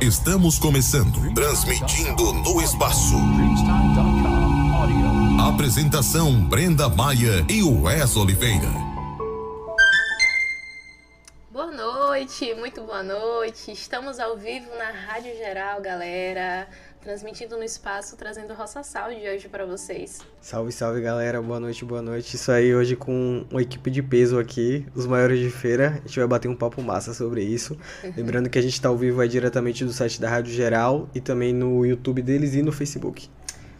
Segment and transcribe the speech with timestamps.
[0.00, 3.16] Estamos começando, transmitindo no espaço.
[5.38, 8.70] Apresentação Brenda Maia e Wes Oliveira.
[11.50, 13.72] Boa noite, muito boa noite.
[13.72, 16.66] Estamos ao vivo na Rádio Geral, galera
[17.00, 20.20] transmitindo no espaço, trazendo Roça Sal de hoje para vocês.
[20.40, 22.36] Salve, salve galera, boa noite, boa noite.
[22.36, 26.00] Isso aí hoje com uma equipe de peso aqui, os maiores de feira.
[26.04, 27.78] A gente vai bater um papo massa sobre isso.
[28.16, 31.20] Lembrando que a gente está ao vivo aí diretamente do site da Rádio Geral e
[31.20, 33.28] também no YouTube deles e no Facebook.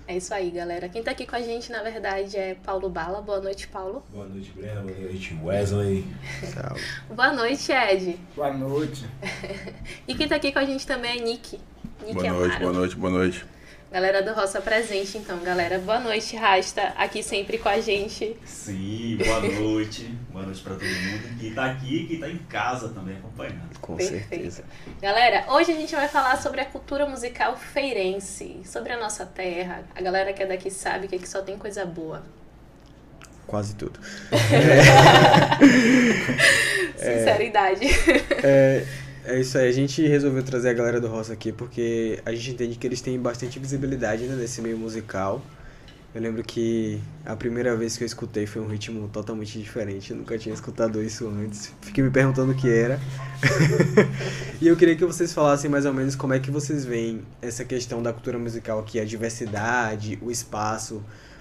[0.09, 0.89] É isso aí, galera.
[0.89, 3.23] Quem tá aqui com a gente, na verdade, é Paulo Bala.
[3.23, 4.03] Boa noite, Paulo.
[4.11, 4.81] Boa noite, Brena.
[4.81, 6.05] Boa noite, Wesley.
[6.53, 6.83] Salve.
[7.15, 8.19] Boa noite, Ed.
[8.35, 9.05] Boa noite.
[10.09, 11.61] e quem tá aqui com a gente também é Nick.
[12.01, 13.45] Boa noite, boa noite, boa noite.
[13.93, 15.79] Galera do Roça presente, então, galera.
[15.79, 18.37] Boa noite, Rasta, aqui sempre com a gente.
[18.45, 20.05] Sim, boa noite.
[20.31, 23.79] boa noite para todo mundo que tá aqui e que tá em casa também acompanhando.
[23.81, 24.29] Com Perfeito.
[24.29, 24.65] certeza.
[25.03, 29.85] Galera, hoje a gente vai falar sobre a cultura musical feirense, sobre a nossa terra.
[29.95, 32.23] A galera que é daqui sabe que aqui só tem coisa boa.
[33.47, 34.01] Quase tudo.
[36.97, 37.87] Sinceridade.
[38.43, 42.21] É, é é isso aí, a gente resolveu trazer a galera do Roça aqui porque
[42.25, 45.41] a gente entende que eles têm bastante visibilidade né, nesse meio musical.
[46.13, 50.17] Eu lembro que a primeira vez que eu escutei foi um ritmo totalmente diferente, eu
[50.17, 51.73] nunca tinha escutado isso antes.
[51.81, 52.99] Fiquei me perguntando o que era.
[54.61, 57.65] e eu queria que vocês falassem mais ou menos como é que vocês veem essa
[57.65, 61.01] questão da cultura musical aqui, a diversidade, o espaço,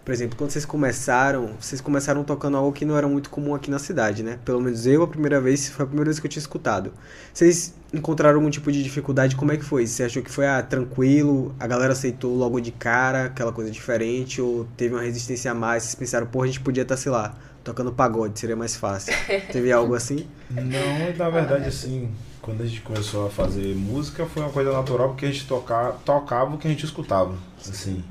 [0.09, 3.69] por exemplo, quando vocês começaram, vocês começaram tocando algo que não era muito comum aqui
[3.69, 4.39] na cidade, né?
[4.43, 6.91] Pelo menos eu, a primeira vez, foi a primeira vez que eu tinha escutado.
[7.31, 9.35] Vocês encontraram algum tipo de dificuldade?
[9.35, 9.85] Como é que foi?
[9.85, 11.53] Você achou que foi ah, tranquilo?
[11.59, 14.41] A galera aceitou logo de cara aquela coisa diferente?
[14.41, 15.83] Ou teve uma resistência a mais?
[15.83, 19.13] Vocês pensaram, pô, a gente podia estar, sei lá, tocando pagode, seria mais fácil.
[19.53, 20.25] teve algo assim?
[20.49, 22.09] Não, na verdade, assim,
[22.41, 25.93] quando a gente começou a fazer música, foi uma coisa natural porque a gente toca,
[26.03, 28.03] tocava o que a gente escutava, assim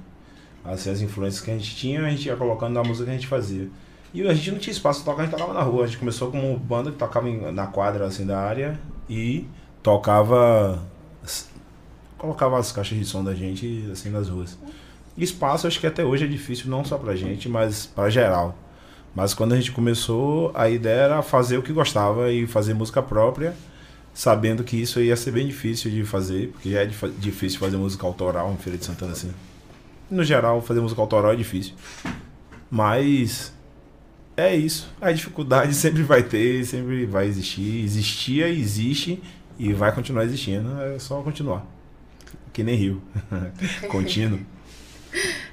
[0.64, 3.14] assim, as influências que a gente tinha, a gente ia colocando na música que a
[3.14, 3.68] gente fazia.
[4.12, 5.84] E a gente não tinha espaço para tocar, a gente tocava na rua.
[5.84, 9.46] A gente começou como banda que tocava na quadra assim da área e
[9.82, 10.82] tocava
[12.16, 14.58] colocava as caixas de som da gente assim nas ruas.
[15.16, 18.56] espaço acho que até hoje é difícil não só pra gente, mas para geral.
[19.14, 23.02] Mas quando a gente começou, a ideia era fazer o que gostava e fazer música
[23.02, 23.54] própria,
[24.12, 28.06] sabendo que isso ia ser bem difícil de fazer, porque já é difícil fazer música
[28.06, 29.32] autoral em Feira de Santana assim.
[30.10, 31.74] No geral, fazer música autoral é difícil.
[32.70, 33.52] Mas
[34.36, 34.92] é isso.
[35.00, 37.84] A dificuldade sempre vai ter, sempre vai existir.
[37.84, 39.22] Existia, existe
[39.58, 40.80] e vai continuar existindo.
[40.82, 41.66] É só continuar.
[42.52, 43.02] Que nem Rio.
[43.90, 44.40] Contínuo.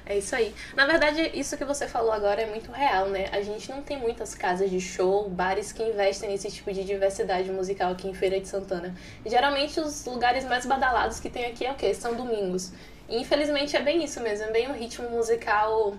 [0.08, 0.54] É isso aí.
[0.76, 3.28] Na verdade, isso que você falou agora é muito real, né?
[3.32, 7.50] A gente não tem muitas casas de show, bares que investem nesse tipo de diversidade
[7.50, 8.94] musical aqui em Feira de Santana.
[9.24, 11.92] Geralmente, os lugares mais badalados que tem aqui é o quê?
[11.92, 12.72] São domingos.
[13.08, 15.94] E infelizmente é bem isso mesmo, é bem um ritmo musical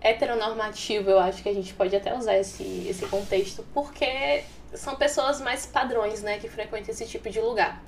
[0.00, 4.44] heteronormativo, eu acho que a gente pode até usar esse, esse contexto, porque
[4.74, 7.82] são pessoas mais padrões, né, que frequentam esse tipo de lugar.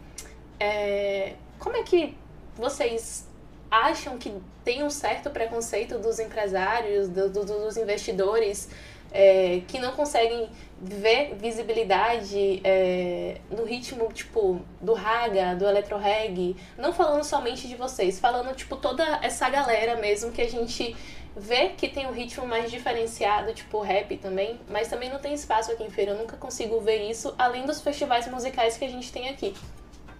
[0.59, 2.17] É, como é que
[2.57, 3.29] vocês
[3.71, 4.33] acham que
[4.65, 8.71] tem um certo preconceito dos empresários, do, do, dos investidores,
[9.17, 16.55] é, que não conseguem ver visibilidade é, no ritmo, tipo, do raga, do electro reggae,
[16.77, 20.95] não falando somente de vocês, falando, tipo, toda essa galera mesmo que a gente
[21.35, 25.73] vê que tem um ritmo mais diferenciado, tipo rap também, mas também não tem espaço
[25.73, 29.11] aqui em feira, eu nunca consigo ver isso, além dos festivais musicais que a gente
[29.11, 29.55] tem aqui.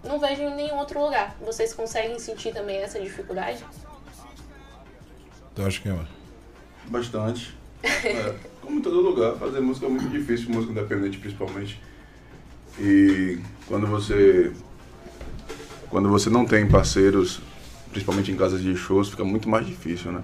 [0.03, 1.35] Não vejo em nenhum outro lugar.
[1.41, 3.63] Vocês conseguem sentir também essa dificuldade?
[5.55, 6.05] Eu acho que é.
[6.85, 7.57] Bastante.
[7.83, 11.79] É, como em todo lugar, fazer música é muito difícil, música independente principalmente.
[12.79, 14.51] E quando você
[15.89, 17.39] quando você não tem parceiros,
[17.91, 20.21] principalmente em casas de shows, fica muito mais difícil, né?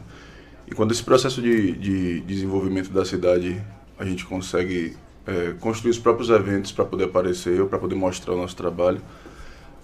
[0.68, 3.62] E quando esse processo de, de desenvolvimento da cidade
[3.98, 8.34] a gente consegue é, construir os próprios eventos para poder aparecer ou para poder mostrar
[8.34, 9.02] o nosso trabalho,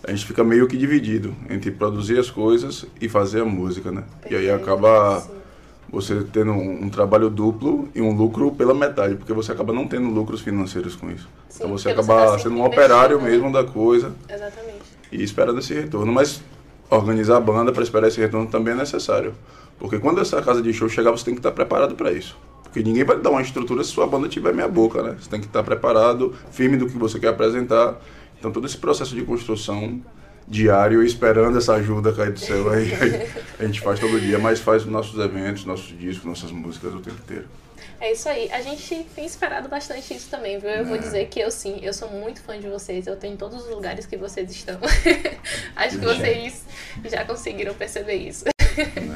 [0.04, 4.04] a gente fica meio que dividido entre produzir as coisas e fazer a música, né?
[4.30, 5.26] E aí acaba
[5.92, 9.88] você tendo um, um, trabalho duplo e um lucro pela metade, porque você acaba não
[9.88, 11.28] tendo lucros financeiros com isso.
[11.50, 13.30] Sim, então você acaba você tá sendo um operário né?
[13.30, 14.14] mesmo da coisa.
[14.30, 14.82] Exatamente.
[15.12, 16.12] E esperando esse retorno.
[16.12, 16.42] Mas
[16.90, 19.34] organizar a banda para esperar esse retorno também é necessário.
[19.78, 22.38] Porque quando essa casa de show chegar, você tem que estar preparado para isso.
[22.64, 25.16] Porque ninguém vai dar uma estrutura se sua banda tiver meia boca, né?
[25.20, 28.00] Você tem que estar preparado, firme do que você quer apresentar.
[28.38, 30.02] Então todo esse processo de construção
[30.50, 32.70] diário esperando essa ajuda cair do céu.
[32.72, 33.30] Aí, aí,
[33.60, 37.18] a gente faz todo dia, mas faz nossos eventos, nossos discos, nossas músicas o tempo
[37.22, 37.46] inteiro.
[38.02, 38.50] É isso aí.
[38.52, 40.70] A gente tem esperado bastante isso também, viu?
[40.70, 41.00] Eu vou É.
[41.00, 43.06] dizer que eu sim, eu sou muito fã de vocês.
[43.06, 44.80] Eu tenho em todos os lugares que vocês estão.
[45.76, 46.64] Acho que vocês
[47.06, 48.46] já conseguiram perceber isso.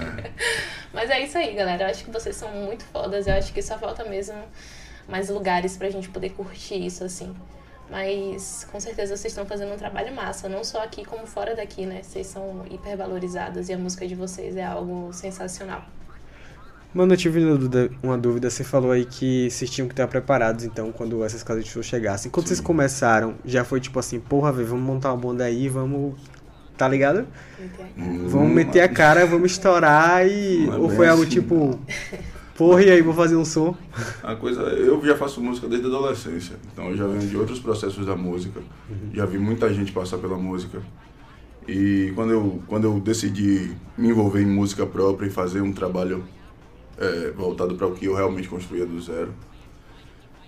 [0.94, 1.86] Mas é isso aí, galera.
[1.86, 3.26] Eu acho que vocês são muito fodas.
[3.26, 4.36] Eu acho que só falta mesmo
[5.08, 7.34] mais lugares pra gente poder curtir isso, assim.
[7.94, 11.86] Mas com certeza vocês estão fazendo um trabalho massa, não só aqui como fora daqui,
[11.86, 12.02] né?
[12.02, 15.86] Vocês são hipervalorizadas e a música de vocês é algo sensacional.
[16.92, 17.40] Mano, eu tive
[18.02, 18.50] uma dúvida.
[18.50, 21.84] Você falou aí que vocês tinham que estar preparados, então, quando essas casas de show
[21.84, 22.32] chegassem.
[22.32, 26.16] Quando vocês começaram, já foi tipo assim, porra, velho, vamos montar uma banda aí, vamos.
[26.76, 27.28] Tá ligado?
[27.96, 30.68] Vamos meter a cara, vamos estourar e.
[30.68, 31.32] É Ou foi algo assim.
[31.32, 31.80] tipo.
[32.56, 33.76] Porra, e aí vou fazer um som.
[34.22, 37.60] A coisa, eu já faço música desde a adolescência, então eu já venho de outros
[37.60, 38.62] processos da música.
[39.12, 40.82] Já vi muita gente passar pela música.
[41.68, 46.24] E quando eu, quando eu decidi me envolver em música própria e fazer um trabalho
[46.98, 49.34] é, voltado para o que eu realmente construía do zero,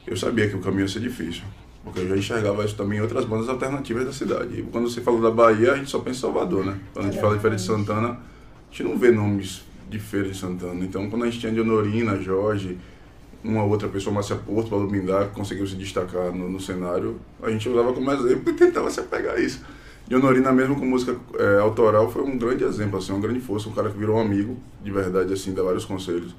[0.06, 1.44] eu sabia que o caminho ia ser difícil.
[1.84, 4.60] Porque eu já enxergava isso também em outras bandas alternativas da cidade.
[4.60, 6.80] E quando você fala da Bahia, a gente só pensa em Salvador, né?
[6.94, 10.30] Quando a gente fala em Feira de Santana, a gente não vê nomes de Feira
[10.30, 10.84] de Santana.
[10.84, 12.78] Então, quando a gente tinha Dionorina, Jorge,
[13.44, 17.50] uma outra pessoa, Márcia Porto, Paulo Bindar, que conseguiu se destacar no, no cenário, a
[17.50, 19.64] gente usava como exemplo e tentava se apegar a isso.
[20.08, 23.74] Dionorina, mesmo com música é, autoral, foi um grande exemplo, assim, uma grande força, um
[23.74, 26.36] cara que virou um amigo, de verdade, assim, dá vários conselhos.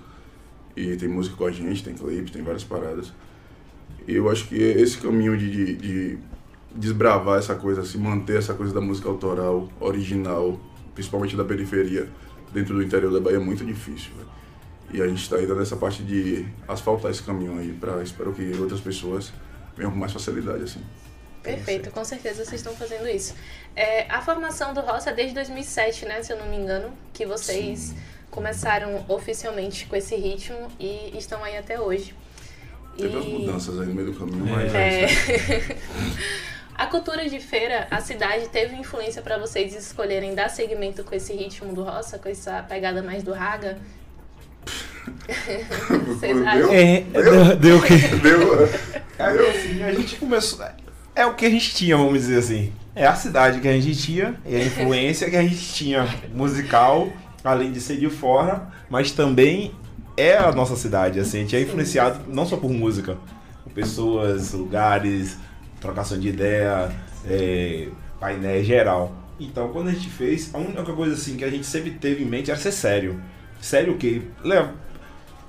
[0.76, 3.12] E tem música com a gente, tem clipe, tem várias paradas.
[4.06, 6.18] E eu acho que esse caminho de, de, de
[6.74, 10.60] desbravar essa coisa, se manter essa coisa da música autoral, original,
[10.94, 12.08] principalmente da periferia,
[12.56, 14.12] dentro do interior da Bahia, é muito difícil.
[14.16, 14.28] velho.
[14.92, 18.50] E a gente está ainda nessa parte de asfaltar esse caminho aí, para espero que
[18.58, 19.32] outras pessoas
[19.76, 20.80] venham com mais facilidade, assim.
[21.42, 23.34] Perfeito, com certeza vocês estão fazendo isso.
[23.74, 27.26] É, a formação do Roça é desde 2007, né, se eu não me engano, que
[27.26, 27.94] vocês
[28.30, 32.14] começaram oficialmente com esse ritmo e estão aí até hoje.
[32.96, 35.04] Teve umas mudanças aí no meio do caminho, mas É.
[35.04, 35.76] é.
[36.76, 41.32] A cultura de feira, a cidade teve influência pra vocês escolherem dar segmento com esse
[41.32, 43.78] ritmo do roça, com essa pegada mais do raga?
[46.06, 46.46] Vocês Deu?
[46.48, 46.72] acham?
[46.72, 47.94] É, deu, deu o quê?
[48.22, 48.68] Deu,
[49.16, 50.66] Cara, assim, a gente começou.
[51.14, 52.72] É o que a gente tinha, vamos dizer assim.
[52.94, 57.08] É a cidade que a gente tinha, é a influência que a gente tinha musical,
[57.44, 59.72] além de ser de fora, mas também
[60.16, 61.20] é a nossa cidade.
[61.20, 63.16] Assim, a gente é influenciado não só por música,
[63.62, 65.38] por pessoas, lugares,
[65.80, 66.90] trocação de ideia,
[67.26, 67.88] é,
[68.20, 69.12] painéis geral.
[69.38, 72.26] Então, quando a gente fez, a única coisa assim que a gente sempre teve em
[72.26, 73.20] mente era ser sério.
[73.60, 74.22] Sério o quê?
[74.42, 74.72] Leva,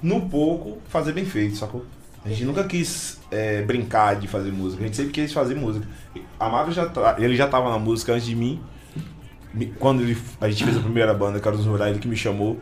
[0.02, 1.86] no pouco, fazer bem feito, sacou?
[2.26, 5.88] A gente nunca quis é, brincar de fazer música, a gente sempre quis fazer música.
[6.40, 8.62] A Marvel já tá, ele já tava na música antes de mim.
[9.80, 12.60] Quando ele- a gente fez a primeira banda, Carlos Rural, ele que me chamou.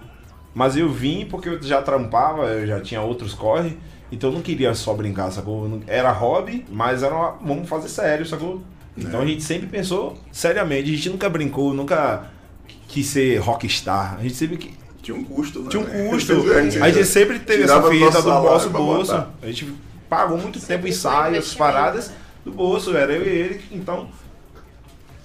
[0.53, 3.77] Mas eu vim porque eu já trampava, eu já tinha outros corre,
[4.11, 5.81] então eu não queria só brincar, sacou?
[5.87, 8.61] Era hobby, mas era uma, vamos fazer sério, sacou?
[8.97, 12.29] Então a gente sempre pensou seriamente, a gente nunca brincou, nunca
[12.87, 14.15] quis ser rockstar.
[14.17, 15.69] A gente sempre que- Tinha um custo, né?
[15.69, 16.31] tinha um custo.
[16.53, 19.13] É, A gente sempre teve essa tirava fita nosso do nosso bolso.
[19.41, 19.73] A gente
[20.09, 22.11] pagou muito tempo Sempre foi ensaios, paradas
[22.45, 23.61] do bolso, era eu e ele.
[23.71, 24.07] Então,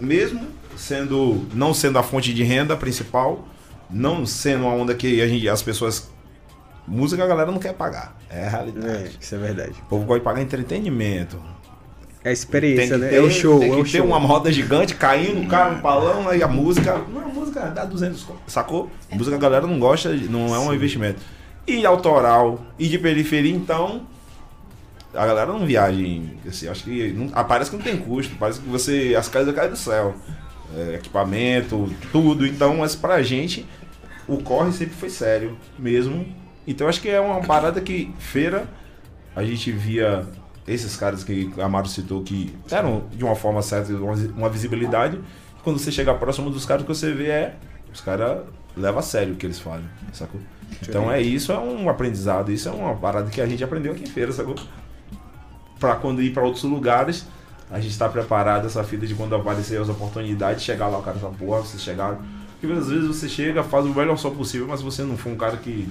[0.00, 0.40] mesmo
[0.76, 3.46] sendo não sendo a fonte de renda principal,
[3.90, 6.10] não sendo uma onda que a gente, as pessoas
[6.90, 8.16] música a galera não quer pagar.
[8.28, 9.18] É a É, realidade.
[9.20, 9.72] isso é verdade.
[9.82, 11.40] O povo gosta de pagar entretenimento.
[12.22, 13.08] É a experiência, né?
[13.08, 14.06] ter- é o show, tem é que o ter show.
[14.06, 16.98] uma roda gigante caindo, o cara no palão, aí a música.
[17.08, 18.90] Não, a música dá 200, conto, sacou?
[19.10, 21.18] A música a galera não gosta, não é um investimento.
[21.66, 24.02] E autoral, e de periferia, então.
[25.14, 26.36] A galera não viaja em.
[26.46, 27.10] Assim, acho que.
[27.12, 29.14] Não, ah, parece que não tem custo, parece que você.
[29.18, 30.14] As casas caem do céu.
[30.76, 32.46] É, equipamento, tudo.
[32.46, 33.66] Então, mas pra gente,
[34.28, 36.24] o corre sempre foi sério mesmo.
[36.70, 38.68] Então acho que é uma parada que feira
[39.34, 40.24] a gente via
[40.68, 45.18] esses caras que a Amaro citou que eram de uma forma certa, uma, visibilidade.
[45.64, 47.56] Quando você chega próximo dos caras, o que você vê é
[47.92, 48.44] os caras
[48.76, 50.40] levam a sério o que eles fazem, sacou?
[50.80, 54.04] Então é isso, é um aprendizado, isso é uma parada que a gente aprendeu aqui
[54.04, 54.54] em feira, sacou?
[55.80, 57.26] Pra quando ir pra outros lugares,
[57.68, 61.18] a gente tá preparado essa fita de quando aparecer as oportunidades, chegar lá, o cara
[61.18, 62.20] fala, porra, vocês chegaram.
[62.60, 65.36] Porque às vezes você chega, faz o melhor som possível, mas você não for um
[65.36, 65.88] cara que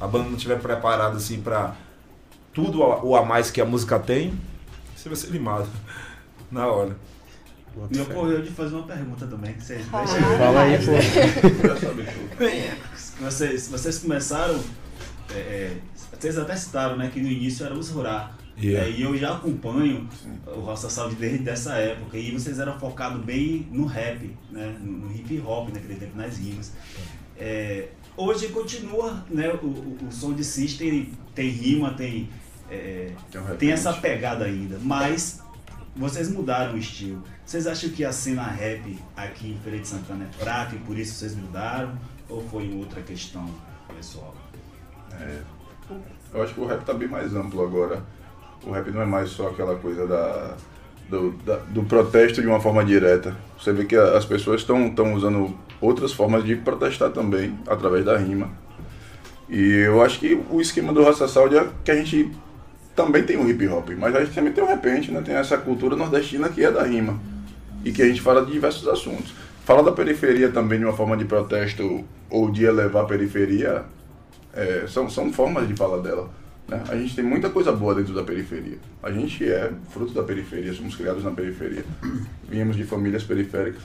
[0.00, 1.74] a banda não estiver preparada assim pra
[2.52, 4.38] tudo o a mais que a música tem,
[4.96, 5.68] você vai ser limado
[6.50, 6.96] na hora.
[7.90, 9.52] Me ocorreu de fazer uma pergunta também.
[9.54, 10.04] que Vocês, Ah.
[10.04, 10.92] Fala aí, pô.
[11.78, 12.04] Tudo.
[13.20, 14.58] vocês, vocês começaram.
[15.32, 15.76] é, é,
[16.18, 18.32] vocês até citaram né, que no início era os rural.
[18.60, 18.88] Yeah.
[18.88, 20.08] É, e eu já acompanho
[20.44, 22.18] o Roça Saúde desde essa época.
[22.18, 26.36] E vocês eram focados bem no rap, né, no, no hip hop naquele tempo, nas
[26.36, 26.72] rimas.
[27.36, 29.48] É, hoje continua, né?
[29.62, 32.28] O, o, o som de System tem rima, tem,
[32.70, 35.40] é, Tem tem essa pegada ainda, mas
[35.96, 37.22] vocês mudaram o estilo.
[37.46, 40.98] Vocês acham que a cena rap aqui em Feira de Santana é fraca e por
[40.98, 41.96] isso vocês mudaram?
[42.28, 43.48] Ou foi outra questão
[43.96, 44.34] pessoal?
[46.34, 48.04] Eu acho que o rap tá bem mais amplo agora.
[48.62, 50.56] O rap não é mais só aquela coisa da,
[51.08, 53.36] do, da- do protesto de uma forma direta.
[53.58, 58.50] Você vê que as pessoas estão usando outras formas de protestar também, através da rima.
[59.48, 62.30] E eu acho que o esquema do Raça Saúde é que a gente
[62.94, 65.22] também tem o hip hop, mas a gente também tem o repente, né?
[65.24, 67.18] Tem essa cultura nordestina que é da rima.
[67.84, 69.32] E que a gente fala de diversos assuntos.
[69.64, 73.84] Fala da periferia também de uma forma de protesto ou de elevar a periferia
[74.52, 76.28] é, são, são formas de falar dela.
[76.68, 76.82] Né?
[76.88, 78.78] A gente tem muita coisa boa dentro da periferia.
[79.02, 81.84] A gente é fruto da periferia, somos criados na periferia.
[82.48, 83.82] Viemos de famílias periféricas.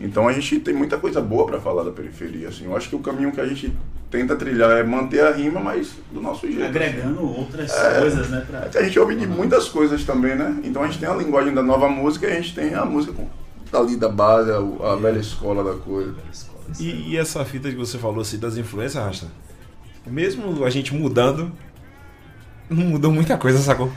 [0.00, 2.48] Então a gente tem muita coisa boa para falar da periferia.
[2.48, 2.64] Assim.
[2.64, 3.72] Eu acho que o caminho que a gente
[4.10, 6.64] tenta trilhar é manter a rima, mas do nosso jeito.
[6.64, 8.00] Agregando outras É.
[8.00, 8.44] coisas, né?
[8.46, 8.68] Pra...
[8.80, 10.60] A gente ouve de muitas coisas também, né?
[10.64, 13.12] Então a gente tem a linguagem da nova música e a gente tem a música
[13.12, 13.28] com,
[13.70, 16.14] dali da base, a, a velha escola da coisa.
[16.78, 19.26] E, e essa fita que você falou assim das influências, Rasta?
[20.06, 21.52] Mesmo a gente mudando,
[22.70, 23.90] não mudou muita coisa, sacou?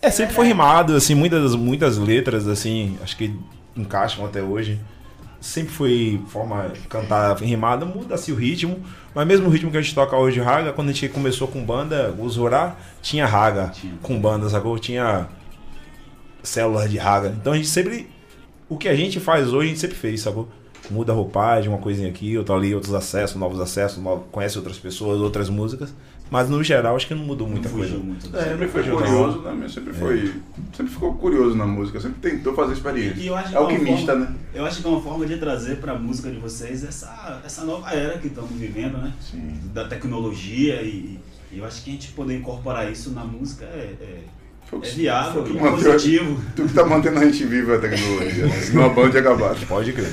[0.00, 3.34] É, sempre foi rimado, assim, muitas, muitas letras, assim, acho que
[3.76, 4.80] encaixam até hoje.
[5.40, 8.78] Sempre foi forma de cantar rimada, muda-se o ritmo,
[9.14, 11.64] mas mesmo o ritmo que a gente toca hoje, raga, quando a gente começou com
[11.64, 14.78] banda, o Zorá tinha raga com banda, sacou?
[14.78, 15.28] Tinha
[16.42, 17.28] células de raga.
[17.40, 18.08] Então a gente sempre.
[18.68, 20.48] O que a gente faz hoje, a gente sempre fez, sacou?
[20.90, 24.78] Muda a roupagem, uma coisinha aqui, outra ali, outros acessos, novos acessos, novo- conhece outras
[24.78, 25.94] pessoas, outras músicas.
[26.30, 27.98] Mas no geral, acho que não mudou muita não coisa.
[27.98, 28.36] muito.
[28.36, 29.68] É, sempre foi curioso, né?
[29.68, 30.32] Sempre foi.
[30.76, 33.20] Sempre ficou curioso na música, sempre tentou fazer experiência.
[33.20, 34.34] E eu acho que é alquimista, forma, né?
[34.54, 37.90] Eu acho que é uma forma de trazer pra música de vocês essa, essa nova
[37.90, 39.12] era que estamos vivendo, né?
[39.20, 39.58] Sim.
[39.74, 41.18] Da tecnologia e,
[41.50, 44.20] e eu acho que a gente poder incorporar isso na música é, é,
[44.72, 46.40] é viável manteve- positivo.
[46.54, 48.60] Tu que tá mantendo a gente viva a tecnologia, né?
[48.60, 49.66] Senão a banda tinha acabado.
[49.66, 50.12] Pode crer.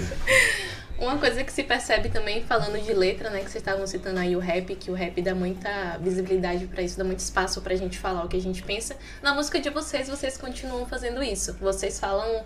[0.99, 4.35] Uma coisa que se percebe também, falando de letra, né, que vocês estavam citando aí
[4.35, 7.99] o rap, que o rap dá muita visibilidade pra isso, dá muito espaço pra gente
[7.99, 8.95] falar o que a gente pensa.
[9.21, 11.53] Na música de vocês, vocês continuam fazendo isso.
[11.59, 12.43] Vocês falam.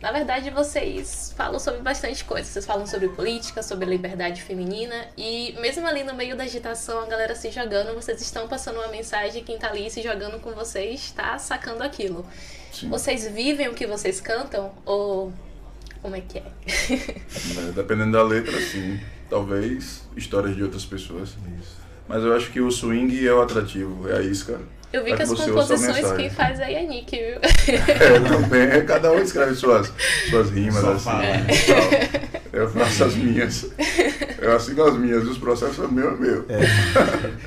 [0.00, 2.48] Na verdade, vocês falam sobre bastante coisa.
[2.48, 5.08] Vocês falam sobre política, sobre liberdade feminina.
[5.16, 8.88] E mesmo ali no meio da agitação, a galera se jogando, vocês estão passando uma
[8.88, 9.42] mensagem.
[9.42, 12.24] Quem tá ali se jogando com vocês está sacando aquilo.
[12.72, 12.88] Sim.
[12.88, 14.72] Vocês vivem o que vocês cantam?
[14.86, 15.32] Ou.
[16.02, 16.42] Como é que é?
[16.92, 18.98] É, Dependendo da letra, sim.
[19.28, 21.30] Talvez histórias de outras pessoas.
[22.08, 24.58] Mas eu acho que o swing é o atrativo, é a isca.
[24.90, 27.34] Eu vi Pra que as você composições quem faz aí é Nick, viu?
[27.36, 29.92] Eu também, cada um escreve suas,
[30.30, 31.04] suas rimas Só assim.
[31.04, 31.46] fala, né?
[31.50, 32.48] e tal.
[32.60, 33.66] Eu faço as minhas.
[34.40, 36.46] Eu assino as minhas, e os processos são meu, é meu.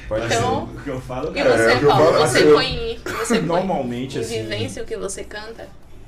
[0.07, 2.27] Pode Então- O que eu falo, E cara, você, é, o que eu Paulo, falo,
[2.27, 4.43] você eu- põe, você põe Normalmente, em assim.
[4.43, 5.67] vivência o que você canta?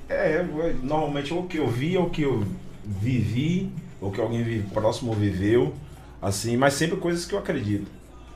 [0.10, 0.44] É,
[0.82, 2.44] normalmente o que eu vi, ou o que eu
[2.86, 3.70] vivi,
[4.02, 5.74] ou que alguém vi- próximo viveu,
[6.22, 7.88] assim, mas sempre coisas que eu acredito.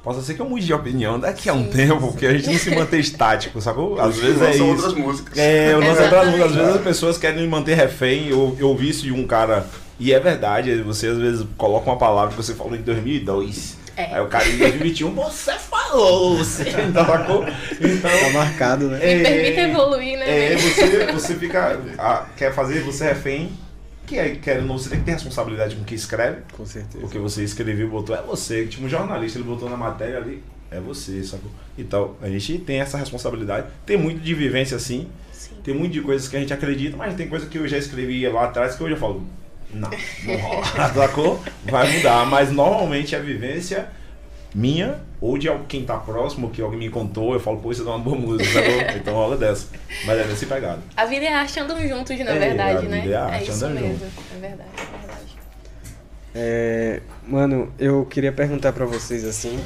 [0.04, 1.72] Possa ser que eu mude de opinião daqui a um Sim.
[1.72, 4.00] tempo, porque a gente não se mantém estático, sacou?
[4.00, 4.86] Às vezes é São isso.
[4.86, 5.38] outras músicas.
[5.38, 6.44] É, eu não sei pra- Exatamente.
[6.44, 8.30] às vezes as pessoas querem me manter refém.
[8.30, 9.68] Eu, eu ouvi isso de um cara,
[10.00, 13.76] e é verdade, você às vezes coloca uma palavra que você falou em 2002.
[13.98, 14.14] É.
[14.14, 17.44] Aí o cara em 2021, você falou, você então, sacou?
[17.82, 19.00] Então, Tá marcado, né?
[19.00, 20.54] Me permite evoluir, né?
[20.54, 21.82] é, você, você fica.
[21.98, 23.52] ah, quer fazer, você é refém.
[24.06, 26.42] Que é, quer, não, você tem que ter responsabilidade com o que escreve.
[26.56, 27.00] Com certeza.
[27.00, 28.68] Porque você escreveu e botou, é você.
[28.68, 31.50] Tipo, um jornalista, ele botou na matéria ali, é você, sacou?
[31.76, 33.68] Então, a gente tem essa responsabilidade.
[33.86, 35.08] Tem muito de vivência assim.
[35.32, 35.56] Sim.
[35.64, 38.28] Tem muito de coisas que a gente acredita, mas tem coisa que eu já escrevi
[38.30, 39.26] lá atrás que hoje eu falo,
[39.74, 39.90] não,
[40.26, 41.44] não rola, sacou?
[41.66, 42.26] Vai mudar.
[42.26, 43.90] Mas normalmente a vivência
[44.56, 47.86] minha, ou de quem tá próximo, que alguém me contou, eu falo, pô, isso é
[47.86, 48.82] uma boa música, sacou?
[48.98, 49.68] Então rola dessa.
[50.06, 50.82] Mas é nesse pegado.
[50.96, 53.02] A vida e a arte andam juntos, na É, verdade, a né?
[53.02, 54.06] vida e a arte isso andam mesmo.
[54.36, 55.38] É verdade, é verdade.
[56.34, 59.60] É, mano, eu queria perguntar pra vocês assim,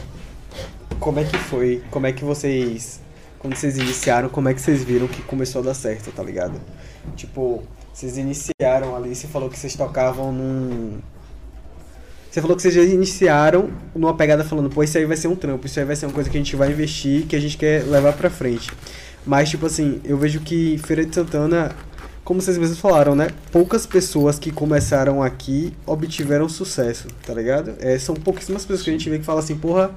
[1.00, 3.02] como é que foi, como é que vocês,
[3.40, 6.60] quando vocês iniciaram, como é que vocês viram que começou a dar certo, tá ligado?
[7.16, 11.00] Tipo, vocês iniciaram ali, você falou que vocês tocavam num...
[12.30, 15.66] Você falou que vocês iniciaram numa pegada falando, pô, isso aí vai ser um trampo,
[15.66, 17.84] isso aí vai ser uma coisa que a gente vai investir, que a gente quer
[17.84, 18.72] levar pra frente.
[19.26, 21.76] Mas, tipo assim, eu vejo que Feira de Santana
[22.24, 23.30] como vocês mesmos falaram, né?
[23.52, 27.74] Poucas pessoas que começaram aqui obtiveram sucesso, tá ligado?
[27.80, 29.92] É, são pouquíssimas pessoas que a gente vê que fala assim, porra,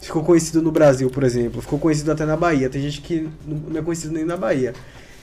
[0.00, 2.70] ficou conhecido no Brasil, por exemplo, ficou conhecido até na Bahia.
[2.70, 4.72] Tem gente que não é conhecido nem na Bahia.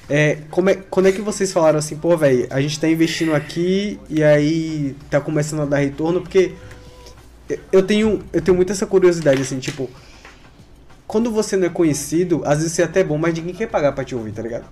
[0.09, 3.33] É, como é, quando é que vocês falaram assim, pô, velho, a gente tá investindo
[3.33, 6.21] aqui e aí tá começando a dar retorno?
[6.21, 6.51] Porque
[7.71, 9.89] eu- tenho, eu tenho muito essa curiosidade, assim, tipo,
[11.07, 13.91] quando você não é conhecido, às vezes você é até bom, mas ninguém quer pagar
[13.93, 14.65] pra te ouvir, tá ligado?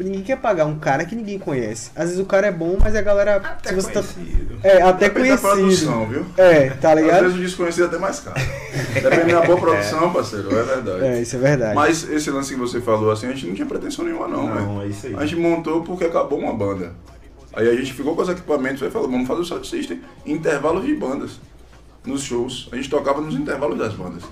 [0.00, 1.90] Ninguém quer pagar um cara que ninguém conhece.
[1.96, 3.36] Às vezes o cara é bom, mas a galera.
[3.36, 4.58] Até se você tá- conhecido.
[4.62, 5.60] É, até Depende da conhecido.
[5.62, 6.26] produção, viu?
[6.36, 7.22] É, tá Às ligado?
[7.24, 8.40] vezes o desconhecido é até mais caro.
[8.94, 11.04] Depende da boa produção, parceiro, é verdade.
[11.04, 11.74] É, isso é verdade.
[11.74, 14.46] Mas esse lance que você falou, assim, a gente não tinha pretensão nenhuma, não.
[14.46, 15.14] Não, é isso aí.
[15.16, 16.92] A gente montou porque acabou uma banda.
[17.54, 20.00] Aí a gente ficou com os equipamentos e falou, vamos fazer o sound system.
[20.24, 21.40] Intervalos de bandas.
[22.06, 22.68] Nos shows.
[22.72, 24.22] A gente tocava nos intervalos das bandas.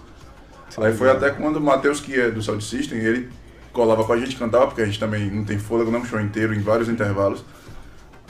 [0.78, 3.28] Aí foi até quando o Matheus, que é do Sound System, ele
[3.76, 6.54] colava com a gente, cantava, porque a gente também não tem fôlego, não, show inteiro,
[6.54, 7.44] em vários intervalos.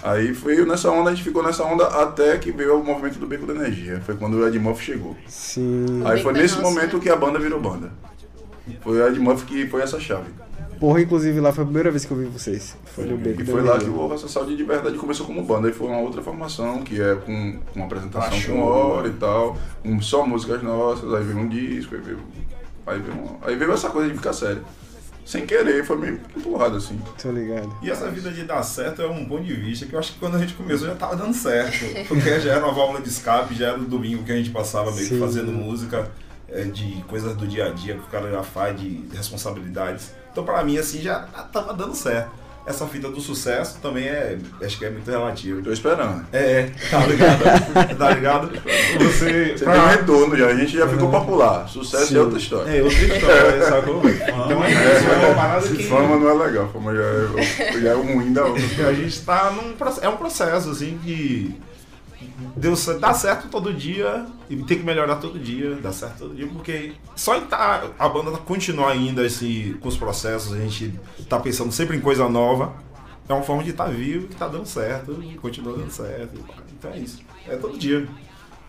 [0.02, 3.26] Aí foi nessa onda, a gente ficou nessa onda até que veio o movimento do
[3.26, 4.00] Beco da Energia.
[4.04, 5.16] Foi quando o Ed Muff chegou.
[5.28, 6.02] Sim.
[6.04, 7.02] Aí foi nesse momento né?
[7.02, 7.92] que a banda virou banda.
[8.82, 10.30] Foi o Ed Muff que foi essa chave.
[10.80, 12.76] Porra, inclusive lá foi a primeira vez que eu vi vocês.
[12.84, 15.68] Foi no Beco E da foi lá que o Raça de verdade começou como banda.
[15.68, 18.54] Aí foi uma outra formação, que é com, com apresentação show.
[18.54, 22.18] com hora e tal, um, só músicas nossas, aí veio um disco, aí veio,
[22.86, 24.62] aí veio, uma- aí veio essa coisa de ficar sério.
[25.26, 27.00] Sem querer, foi meio empurrado assim.
[27.20, 27.76] Tô ligado.
[27.82, 30.20] E essa vida de dar certo é um ponto de vista que eu acho que
[30.20, 31.84] quando a gente começou já tava dando certo.
[32.06, 34.92] Porque já era uma válvula de escape, já era o domingo que a gente passava
[34.92, 36.08] meio que fazendo música
[36.48, 40.12] é, de coisas do dia a dia que o cara já faz, de responsabilidades.
[40.30, 41.20] Então pra mim assim já
[41.52, 42.30] tava dando certo.
[42.66, 45.62] Essa fita do sucesso também é, acho que é muito relativo.
[45.62, 46.26] Tô esperando.
[46.32, 47.44] É, tá ligado?
[47.96, 48.50] tá ligado?
[48.98, 51.68] Você, Você tem um retorno já, a gente já ficou popular.
[51.68, 52.16] Sucesso Sim.
[52.16, 52.70] é outra história.
[52.70, 54.02] É outra história, sacou?
[54.08, 55.82] Então é isso, é uma parada que...
[55.84, 58.62] Fama não é legal, fama já é, já é o ruim da outra.
[58.62, 61.54] Porque a gente tá num processo, é um processo assim que
[62.56, 66.46] deu, dá certo todo dia e tem que melhorar todo dia, dá certo todo dia,
[66.46, 71.72] porque só tá, a banda continuar ainda esse, com os processos, a gente tá pensando
[71.72, 72.74] sempre em coisa nova,
[73.28, 76.38] é uma forma de estar vivo que tá dando certo e continua dando certo.
[76.78, 77.20] Então é isso.
[77.48, 78.06] É todo dia.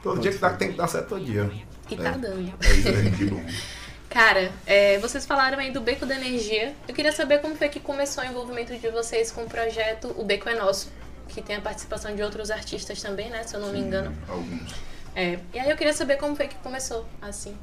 [0.01, 1.49] Todo dia que dá, tem que dar certo todo dia.
[1.89, 2.11] E tá É.
[2.17, 2.53] dando.
[2.61, 3.43] É isso aí, que bom.
[4.09, 6.73] Cara, é, vocês falaram aí do Beco da Energia.
[6.87, 10.23] Eu queria saber como foi que começou o envolvimento de vocês com o projeto O
[10.23, 10.89] Beco é Nosso,
[11.27, 13.43] que tem a participação de outros artistas também, né?
[13.43, 14.13] Se eu não me engano.
[14.27, 14.73] Alguns.
[15.15, 17.55] É, e aí eu queria saber como foi que começou, assim.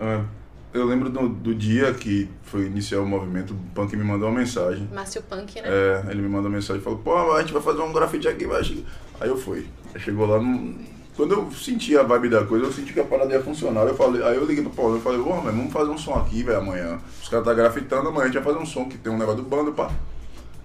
[0.00, 0.24] Ah,
[0.72, 4.38] Eu lembro do, do dia que foi iniciar o movimento, o Punk me mandou uma
[4.38, 4.86] mensagem.
[4.92, 5.68] Márcio Punk, né?
[5.68, 8.44] É, ele me mandou mensagem e falou, pô, a gente vai fazer um grafite aqui,
[8.62, 8.84] che-"
[9.20, 9.66] Aí eu fui.
[9.94, 10.76] Aí chegou lá, não-
[11.16, 13.80] quando eu senti a vibe da coisa, eu senti que a parada ia funcionar.
[13.86, 16.14] Eu falei, aí eu liguei pro Paulo, eu falei, ô, mas vamos fazer um som
[16.14, 17.00] aqui, velho, amanhã.
[17.20, 19.42] Os caras tá grafitando, amanhã a gente vai fazer um som que tem um negócio
[19.42, 19.90] do bando, pá.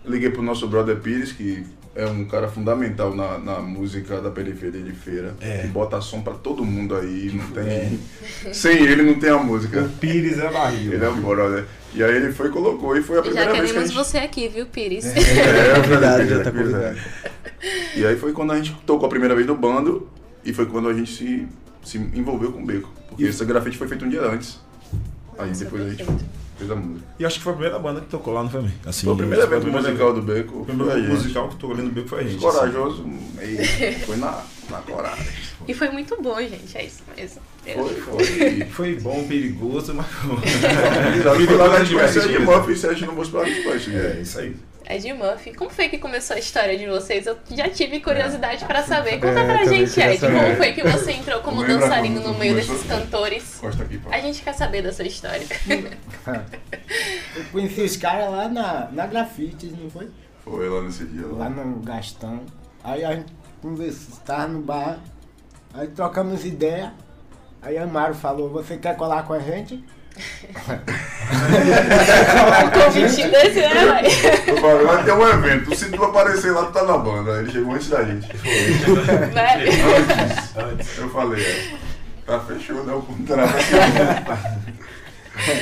[0.05, 4.82] Liguei pro nosso brother Pires, que é um cara fundamental na, na música da periferia
[4.82, 5.36] de feira.
[5.39, 5.60] É.
[5.60, 7.99] Que bota som pra todo mundo aí, não tem.
[8.51, 9.82] Sem ele não tem a música.
[9.82, 10.93] O Pires é barril.
[10.93, 11.65] Ele é um brother.
[11.93, 13.82] E aí ele foi e colocou, e foi a E já primeira vez que a
[13.82, 14.06] queremos gente...
[14.06, 15.06] você aqui, viu, Pires?
[15.06, 15.13] É,
[16.25, 16.71] já é, tá pois é.
[16.71, 16.97] convidado.
[17.95, 20.10] E aí foi quando a gente tocou a primeira vez no bando
[20.43, 21.47] e foi quando a gente se,
[21.84, 22.91] se envolveu com o beco.
[23.08, 24.60] Porque esse grafite foi feito um dia antes.
[25.38, 26.42] Aí Nossa, depois a gente perfeito.
[26.63, 27.08] Fez a música.
[27.19, 28.65] E acho que foi a primeira banda que tocou lá, não foi?
[28.86, 30.62] Assim, Foi o primeiro evento musical do beco.
[30.62, 31.10] O primeiro gente.
[31.10, 32.45] musical que tocou ali no Beco foi a gente.
[32.45, 32.58] assim.
[32.58, 33.06] Corajoso,
[33.41, 35.28] e foi na, na coragem.
[35.67, 37.41] E foi muito bom, gente, é isso mesmo.
[37.63, 38.65] Foi, foi.
[38.71, 40.06] Foi bom, perigoso, mas.
[41.45, 43.45] Foi lá a gente conheceu a Ed Murphy e se a gente não fosse pra
[43.45, 43.95] gente, pra gente.
[43.95, 44.56] É, isso aí.
[44.89, 47.25] Ed Murphy, como foi que começou a história de vocês?
[47.25, 49.13] Eu já tive curiosidade pra saber.
[49.19, 50.39] Conta É, pra gente, Ed, saber.
[50.41, 53.63] como foi que você entrou como Lembra dançarino no meio desses cantores?
[53.63, 54.01] Aqui.
[54.11, 55.45] A gente quer saber dessa história.
[57.35, 60.09] Eu conheci os caras lá na, na Grafites, não foi?
[60.43, 61.25] Foi lá nesse dia.
[61.27, 61.49] Lá Lá.
[61.49, 62.41] no Gastão.
[62.83, 64.99] Aí a gente conversou, tava no bar,
[65.73, 66.93] aí trocamos ideia.
[67.61, 69.81] Aí Amaro falou, você quer colar com a gente?
[72.63, 74.06] Um convite desse, né, vai?
[74.47, 77.34] Eu falei, vai ter um evento, se tu aparecer lá, tu tá na banda.
[77.34, 78.28] Aí Ele chegou antes da gente.
[78.36, 79.71] Velho.
[80.97, 81.73] Eu falei, é,
[82.26, 82.93] tá fechou, né?
[82.93, 83.54] O contrato.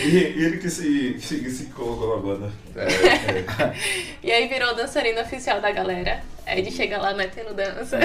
[0.03, 2.51] E ele que se, que se, que se colocou na banda.
[2.75, 3.73] É,
[4.21, 6.19] E aí virou dançarino oficial da galera.
[6.45, 7.97] Ed chega lá metendo dança.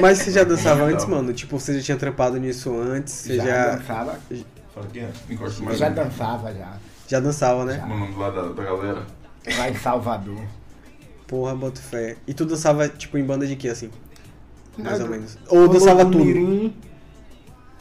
[0.00, 1.34] Mas você já dançava antes, mano?
[1.34, 3.12] Tipo, você já tinha trampado nisso antes?
[3.12, 4.18] Você já, já, dançava.
[4.74, 5.94] Fala aqui, encosta Eu mais já um.
[5.94, 6.76] dançava já.
[7.06, 7.80] já dançava, né?
[7.84, 9.02] O nome lá da, da galera.
[9.56, 10.42] Lá em Salvador.
[11.26, 12.16] Porra, boto fé.
[12.26, 13.90] E tu dançava, tipo, em banda de quê, assim?
[14.76, 15.16] Mais ou Nada.
[15.16, 15.38] menos.
[15.48, 16.24] Ou dançava tudo?
[16.24, 16.74] Mirim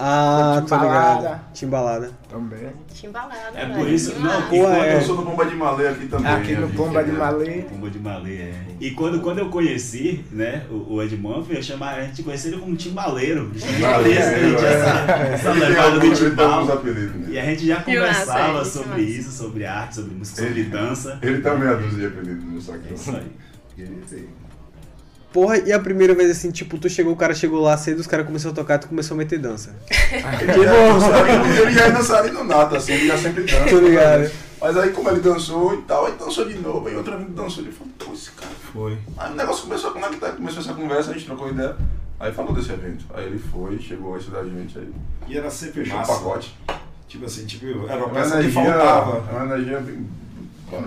[0.05, 1.21] Ah, tô Timbalada.
[1.21, 1.41] ligado.
[1.53, 2.11] Timbalada.
[2.29, 2.71] também.
[2.93, 3.73] Timbalada, É velho.
[3.79, 4.19] por isso.
[4.19, 4.95] Não, e Pô, quando é.
[4.97, 6.31] Eu sou do Bomba de Malê aqui também.
[6.31, 7.13] Aqui no aqui, Pomba de é.
[7.13, 7.61] Malê.
[7.61, 8.53] Pomba de Malê, é.
[8.81, 12.51] E quando, quando eu conheci, né, o, o Ed Murphy, eu chamava, a gente conhecia
[12.51, 13.49] ele como timbaleiro.
[13.51, 14.35] Timbaleiro, né?
[14.35, 14.89] A gente tinha essa,
[15.23, 16.71] essa Ele tem levada do ele tem timbal.
[16.73, 17.27] apelidos, né?
[17.29, 19.01] E a gente já massa, conversava é, que sobre massa.
[19.01, 21.19] isso, sobre arte, sobre música, sobre dança.
[21.21, 22.79] Ele também é dos de apelidos no saco.
[22.89, 23.31] É isso aí.
[25.33, 28.07] Porra, e a primeira vez assim, tipo, tu chegou, o cara chegou lá cedo, os
[28.07, 29.75] caras começaram a tocar, tu começou a meter dança.
[30.11, 33.65] Ele, é ele já é dançarino nato, assim, ele já sempre dança.
[33.67, 34.31] Tô ligado.
[34.61, 37.63] Mas aí como ele dançou e tal, aí dançou de novo, aí outro amigo dançou,
[37.63, 38.51] ele falou, pô, esse cara.
[38.71, 38.97] Foi.
[39.17, 41.75] Aí o negócio começou a conectar, começou essa conversa, a gente trocou ideia.
[42.19, 43.03] Aí falou desse evento.
[43.13, 44.89] Aí ele foi, chegou antes da gente, aí
[45.27, 46.13] E era sempre massa.
[46.13, 46.57] pacote.
[47.07, 49.23] Tipo assim, tipo, era uma Uma peça que energia, faltava.
[49.31, 50.07] uma energia bem.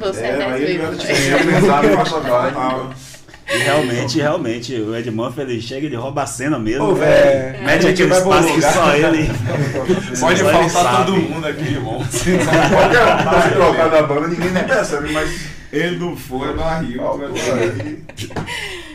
[0.00, 3.15] Você É, é mas ele era tipo assim, pensado em que.
[3.56, 6.90] E realmente, realmente, o Ed Murphy ele chega, ele rouba a cena mesmo.
[6.90, 7.64] Ô, velho.
[7.64, 9.28] Mete a gente aquele espaço que só ele.
[10.20, 11.06] Pode só ele faltar sabe.
[11.06, 11.98] todo mundo aqui, irmão.
[12.04, 15.56] Qualquer um se trocar da banda, ninguém nem percebe, mas.
[15.72, 16.96] Ele não foi, é aí-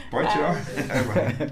[0.10, 0.56] Pode tirar.
[0.90, 1.50] É, vai.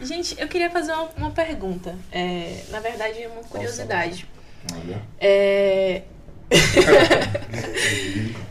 [0.02, 1.94] Gente, eu queria fazer uma, uma pergunta.
[2.10, 4.26] É, na verdade, é uma curiosidade.
[4.72, 5.00] Olha.
[5.20, 6.02] É...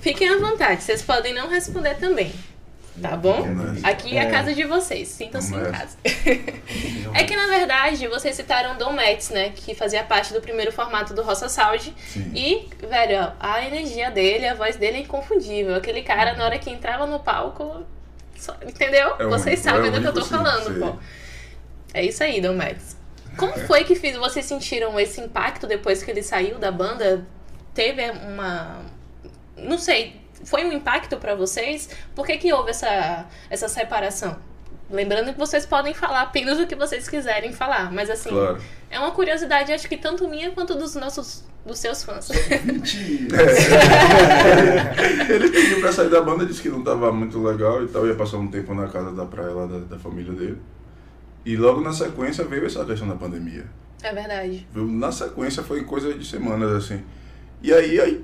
[0.02, 2.32] Fiquem à vontade, vocês podem não responder também.
[3.02, 3.42] Tá bom?
[3.42, 5.98] Vamos Aqui é a casa de vocês, sintam-se em Vamos casa.
[7.16, 9.52] É que na verdade vocês citaram Dom Metz, né?
[9.56, 11.94] Que fazia parte do primeiro formato do Roça Sound.
[12.08, 12.32] Sim.
[12.36, 15.76] E, velho, a energia dele, a voz dele é inconfundível.
[15.76, 17.84] Aquele cara, na hora que entrava no palco.
[18.36, 19.16] só- entendeu?
[19.20, 20.80] É vocês único, sabem é do que eu tô falando, sei.
[20.80, 20.96] pô.
[21.94, 22.98] É isso aí, Dom Max.
[23.38, 27.26] Como foi que fiz, vocês sentiram esse impacto depois que ele saiu da banda?
[27.74, 28.82] Teve uma.
[29.58, 31.90] Não sei, foi um impacto pra vocês?
[32.16, 34.38] Por que, que houve essa, essa separação?
[34.90, 38.58] Lembrando que vocês podem falar apenas o que vocês quiserem falar, mas assim, Claro.
[38.90, 42.30] é uma curiosidade, acho que tanto minha quanto dos nossos dos seus fãs.
[45.30, 48.16] Ele pediu pra sair da banda, disse que não tava muito legal e tal, ia
[48.16, 50.58] passar um tempo na casa da praia lá da, da família dele.
[51.46, 53.66] E logo na sequência veio essa questão da pandemia.
[54.02, 54.68] É verdade.
[54.76, 57.02] Na sequência foi coisa de semanas assim.
[57.62, 58.24] E aí, aí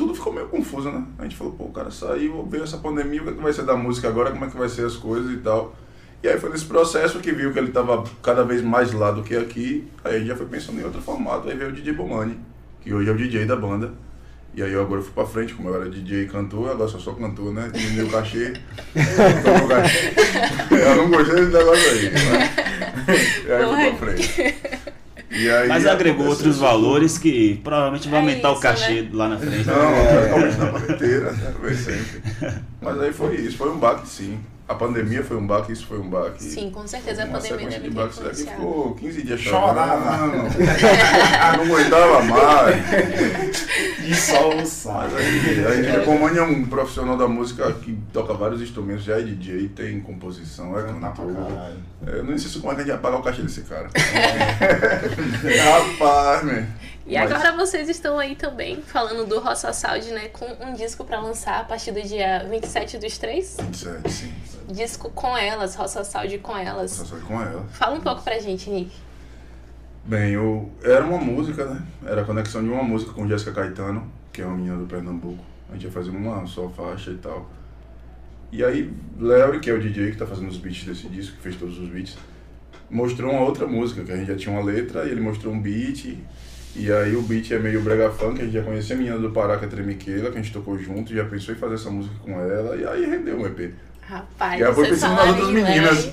[0.00, 1.04] tudo ficou meio confuso, né?
[1.18, 3.52] A gente falou, pô, o cara saiu, veio essa pandemia, o que, é que vai
[3.52, 5.76] ser da música agora, como é que vai ser as coisas e tal.
[6.22, 9.22] E aí foi nesse processo que viu que ele tava cada vez mais lá do
[9.22, 11.92] que aqui, aí a gente já foi pensando em outro formato, aí veio o DJ
[11.92, 12.40] Bomani,
[12.80, 13.92] que hoje é o DJ da banda.
[14.54, 16.98] E aí eu agora fui pra frente, como eu era DJ e cantor, agora só
[16.98, 17.70] sou cantor, né?
[17.72, 18.54] Diminuiu o cachê.
[20.70, 22.10] Eu não gostei desse negócio aí.
[22.10, 23.44] Mas...
[23.44, 24.79] E aí eu fui pra frente.
[25.40, 29.08] E aí Mas agregou outros isso valores que provavelmente vai É aumentar o isso, cachê
[29.10, 29.66] lá na frente.
[29.66, 29.74] Não,
[30.12, 31.54] praticamente na banda inteira, né?
[31.58, 32.22] Foi sempre.
[32.82, 34.38] Mas aí foi isso, foi um baque sim.
[34.70, 36.44] A pandemia foi um baque, isso foi um baque.
[36.44, 40.16] Sim, com certeza a Uma pandemia sequência deve de baques daqui ficou 15 dias Chorava.
[40.16, 40.48] chorando.
[41.58, 42.76] não aguentava mais.
[44.00, 45.10] De soluçar.
[45.10, 49.22] Mas aí, a gente é um profissional da música que toca vários instrumentos, já é
[49.22, 51.34] DJ, tem composição, é cantor.
[52.06, 53.88] É, Eu não sei como é que a gente vai pagar o cachê desse cara.
[55.64, 56.64] Rapaz, meu.
[57.06, 60.28] E Mas- agora vocês estão aí também falando do Roça Sound, né?
[60.28, 63.56] Com um disco pra lançar a partir do dia 27 dos 3.
[63.60, 64.32] 27, sim.
[64.70, 66.92] Disco com elas, Roça Sound com elas.
[66.92, 67.64] Só saí com ela.
[67.72, 68.90] Fala um pouco pra gente, Nick.
[70.04, 71.82] Bem, eu, era uma música, né?
[72.04, 75.44] Era a conexão de uma música com Jéssica Caetano, que é uma menina do Pernambuco.
[75.68, 77.48] A gente ia fazer uma só faixa e tal.
[78.52, 81.42] E aí, Léo, que é o DJ que tá fazendo os beats desse disco, que
[81.42, 82.16] fez todos os beats,
[82.90, 85.60] mostrou uma outra música, que a gente já tinha uma letra, e ele mostrou um
[85.60, 86.18] beat.
[86.74, 89.30] E aí o beat é meio brega funk, a gente já conhecia a menina do
[89.30, 92.14] Pará, que é Tremiqueira, que a gente tocou junto, já pensou em fazer essa música
[92.22, 93.72] com ela, e aí rendeu um EP.
[94.10, 96.10] Rapaz, aí foi vocês pensando nas outras meninas.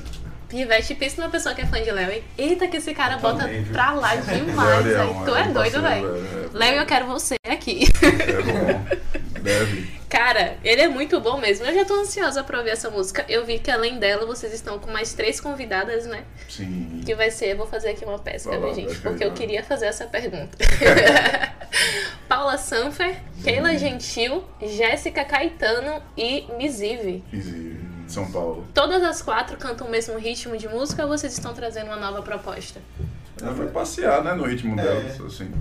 [0.48, 2.24] Pivete, pensa numa pessoa que é fã de Léo, hein?
[2.38, 5.12] Eita, que esse cara bota Também, pra lá demais, Léo é velho.
[5.12, 6.08] um- Tu é é doido, velho.
[6.54, 7.84] é- Léo, eu quero você aqui.
[8.02, 9.98] É bom, deve.
[10.10, 11.66] Cara, ele é muito bom mesmo.
[11.66, 13.26] Eu já tô ansiosa pra ouvir essa música.
[13.28, 16.24] Eu vi que além dela, vocês estão com mais três convidadas, né?
[16.48, 17.02] Sim.
[17.06, 18.96] Que vai ser, eu vou fazer aqui uma pesca, viu, gente?
[19.00, 20.58] Porque eu queria fazer essa pergunta.
[22.30, 27.22] Paula Sanfer, Keila Gentil, Jéssica Caetano e Misive.
[27.30, 27.48] Fiz
[28.08, 28.66] em São Paulo.
[28.74, 32.22] Todas as quatro cantam o mesmo ritmo de música ou vocês estão trazendo uma nova
[32.22, 32.80] proposta?
[33.40, 34.84] Ela foi passear, né, no ritmo É.
[34.84, 35.52] delas, assim.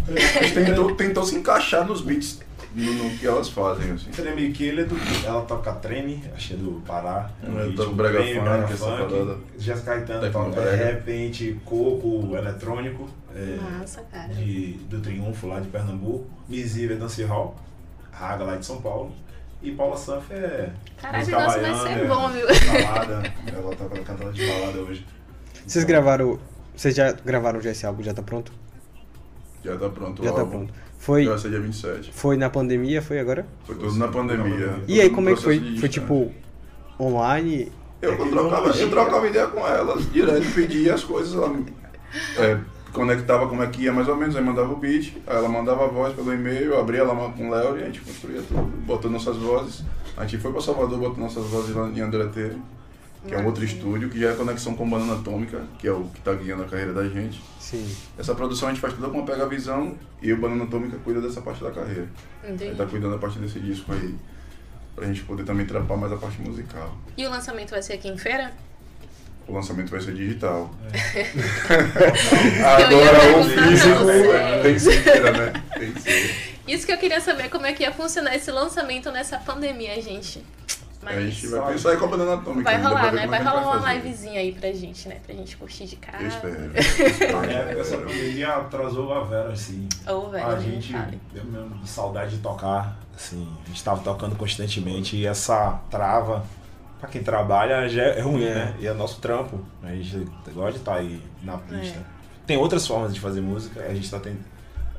[0.42, 2.40] Gente tentou, tentou se encaixar nos beats,
[2.74, 4.10] no, no que elas fazem, assim.
[4.10, 7.30] Tremiquele, do, ela toca treme, achei do Pará.
[7.42, 9.38] Eu ritmo toco brega funk, brega essa parada.
[9.58, 10.76] Jéssica Caetano toca brega.
[10.76, 13.10] repente, coco eletrônico.
[13.34, 14.32] é, Massa, cara.
[14.32, 16.24] de, do Triunfo lá de Pernambuco.
[16.48, 17.54] Misiva é Dance Hall,
[18.10, 19.12] Raga lá de São Paulo.
[19.62, 20.70] E Paula Sanf é.
[21.00, 22.46] Caralho, negócio vai ser bom, viu?
[22.84, 25.06] Balada, ela tá cantando de balada hoje.
[25.66, 26.38] Vocês gravaram.
[26.74, 28.02] Vocês já gravaram já esse álbum?
[28.02, 28.52] Já tá pronto?
[29.64, 30.58] Já tá pronto Já o tá álbum.
[30.66, 30.74] pronto.
[30.98, 32.12] Foi, Já vai ser dia 27.
[32.12, 33.46] foi na pandemia, foi agora?
[33.64, 34.82] Foi tudo na pandemia.
[34.88, 35.78] E aí, como é que foi?
[35.78, 36.32] Foi tipo
[36.98, 37.72] online?
[38.02, 41.56] Eu, É que trocava, eu trocava ideia com elas, direto, pedia as coisas, ela
[42.38, 42.58] é,
[42.92, 45.84] conectava como é que ia mais ou menos, aí mandava o beat, aí ela mandava
[45.84, 48.62] a voz pelo e-mail, eu abria lá com o Léo e a gente construía tudo,
[48.86, 49.84] botou nossas vozes.
[50.16, 52.58] A gente foi pra Salvador, botou nossas vozes lá em Andreteiro.
[53.26, 56.04] que é um outro estúdio, que já é conexão com Banana Atômica, que é o
[56.04, 57.42] que está guiando a carreira da gente.
[57.58, 57.84] Sim.
[58.16, 61.20] Essa produção a gente faz toda com a Pega Visão e o Banana Atômica cuida
[61.20, 62.08] dessa parte da carreira.
[62.44, 62.76] Ele Entendi.
[62.76, 64.14] tá cuidando da parte desse disco aí,
[64.94, 66.96] pra gente poder também trampar mais a parte musical.
[67.16, 68.52] E o lançamento vai ser aqui em feira?
[69.48, 70.70] O lançamento vai ser digital.
[72.58, 75.52] Ia Agora o físico tem que ser, né?
[75.78, 76.56] Tem que ser.
[76.66, 80.44] Isso que eu queria saber, como é que ia funcionar esse lançamento nessa pandemia, gente.
[81.00, 82.64] Mas A gente vai pensar em com a Banana Atômica.
[82.64, 83.22] vai rolar, né?
[83.22, 83.94] é Vai rolar uma fazer.
[83.94, 85.18] livezinha aí pra gente, né?
[85.24, 86.24] Pra gente curtir de casa.
[86.24, 87.48] Eu espero.
[87.48, 89.88] É, essa pandemia atrasou a Vera, assim.
[90.08, 90.92] Ô, velho, a gente
[91.32, 96.44] deu mesmo de saudade de tocar, assim, a gente tava tocando constantemente e essa trava,
[97.06, 98.54] pra quem trabalha, já é ruim, É.
[98.54, 98.74] né?
[98.80, 101.98] E é nosso trampo, a gente gosta de estar aí na pista.
[101.98, 102.02] É.
[102.46, 104.38] Tem outras formas de fazer música, a gente tá tendo,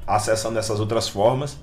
[0.05, 1.57] acessando essas outras formas,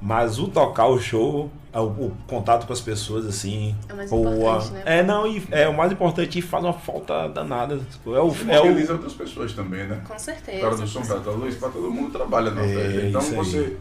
[0.00, 4.10] mas o tocar o show, o, o contato com as pessoas, assim, É o mais
[4.10, 4.30] boa.
[4.36, 4.82] importante, né?
[4.86, 7.74] É, não, e é o mais importante e faz uma falta danada.
[8.06, 8.12] É o,
[8.48, 10.00] é o, outras pessoas também, né?
[10.06, 10.60] Com O certeza.
[10.60, 13.06] cara do som, cara da luz, pra todo mundo trabalha na É, oferta.
[13.08, 13.76] Então isso aí.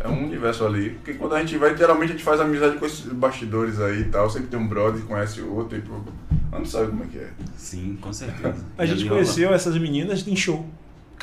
[0.00, 0.90] É um universo ali.
[0.90, 4.04] Porque quando a gente vai, geralmente a gente faz amizade com esses bastidores aí e
[4.04, 4.28] tal.
[4.30, 5.94] Sempre tem um brother que conhece o outro e pô,
[6.52, 7.30] não sabe como é que é.
[7.56, 8.64] Sim, com certeza.
[8.76, 10.66] A E gente conheceu essas meninas em show.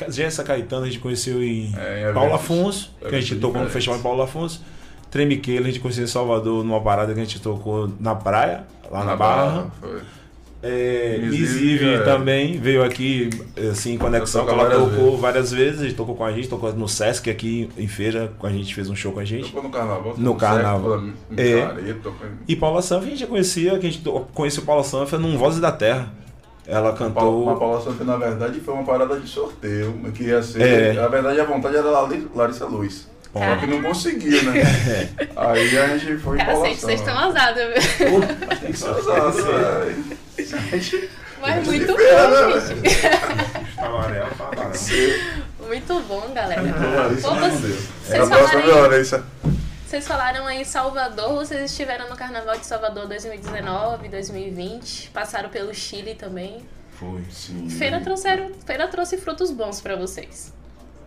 [0.08, 3.66] Jéssica Caetano a gente conheceu em É, em Paulo Afonso, que a gente tocou no
[3.66, 3.72] diferentes.
[3.72, 4.62] Festival em Paulo Afonso.
[5.10, 9.04] Tremiqueira a gente conheceu em Salvador numa parada que a gente tocou na praia, lá
[9.04, 9.70] na, Barra.
[9.80, 10.00] Foi.
[10.66, 12.02] É, Invisível é.
[12.02, 13.30] também veio aqui,
[13.70, 16.48] assim, em conexão, Tocou ela várias tocou várias vezes, a gente tocou com a gente,
[16.48, 19.46] tocou no Sesc aqui em feira, com a gente fez um show com a gente.
[19.46, 20.14] Tocou no carnaval.
[20.16, 21.04] No carnaval.
[21.36, 21.50] É.
[21.50, 21.94] É.
[21.94, 22.26] Tocou.
[22.48, 24.02] E Paula Sanfa a gente já conhecia, que a gente
[24.34, 26.12] conheceu Paula Sanfa num Vozes da Terra.
[26.66, 27.44] Ela cantou.
[27.44, 30.62] Uma Paula Santos, na verdade, foi uma parada de sorteio, que ia ser.
[30.62, 30.92] É.
[30.94, 31.88] Na verdade, a vontade era
[32.34, 33.08] Larissa Luz.
[33.38, 34.62] Só que não conseguiu, né?
[35.36, 38.20] Aí a gente foi Cacete, vocês estão ousados, viu?
[38.60, 40.18] Tem que ser ousado, velho.
[41.40, 43.06] Mas muito bom, né, gente.
[43.78, 44.72] Amarelo, amarelo.
[45.66, 46.62] Muito bom, galera.
[46.62, 49.24] Larissa Pô, não vocês- a próxima falaram aí- Larissa.
[49.86, 55.72] Vocês falaram aí em Salvador, vocês estiveram no Carnaval de Salvador 2019, 2020, passaram pelo
[55.72, 56.58] Chile também.
[56.98, 57.68] Foi, sim.
[57.68, 60.52] Feira, trouxeram, feira trouxe frutos bons pra vocês.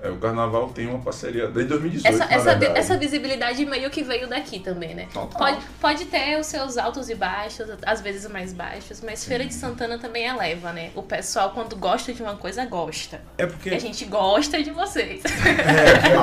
[0.01, 2.07] É, o carnaval tem uma parceria desde 2018.
[2.07, 5.07] Essa, na essa, essa visibilidade meio que veio daqui também, né?
[5.13, 5.37] Total.
[5.37, 9.53] Pode, pode ter os seus altos e baixos, às vezes mais baixos, mas Feira de
[9.53, 10.91] Santana também eleva, né?
[10.95, 13.21] O pessoal, quando gosta de uma coisa, gosta.
[13.37, 15.21] É E porque a gente gosta de vocês.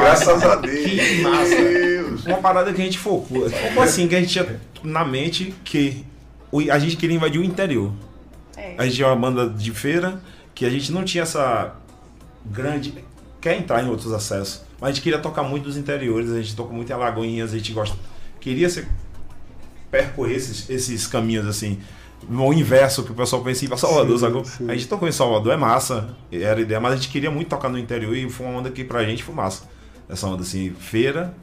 [0.00, 0.84] Graças a Deus.
[0.84, 1.56] Que massa.
[1.56, 2.26] Deus.
[2.26, 3.50] uma parada que a gente focou.
[3.50, 6.04] Como assim, que a gente tinha na mente que
[6.70, 7.92] a gente queria invadir o interior.
[8.56, 8.74] É.
[8.78, 10.22] A gente é uma banda de feira
[10.54, 11.74] que a gente não tinha essa
[12.44, 13.04] grande.
[13.40, 14.62] Quer entrar em outros acessos.
[14.81, 17.57] Mas a gente queria tocar muito dos interiores, a gente toca muito em Alagoinhas, a
[17.57, 17.96] gente gosta.
[18.40, 18.88] Queria ser,
[19.90, 21.79] percorrer esses, esses caminhos assim.
[22.29, 24.70] O inverso que o pessoal pensa em Salvador, Sim, sim.
[24.70, 27.49] A gente tocou em Salvador, é massa, era a ideia, mas a gente queria muito
[27.49, 29.64] tocar no interior e foi uma onda que pra gente foi massa.
[30.09, 31.35] Essa onda assim, feira,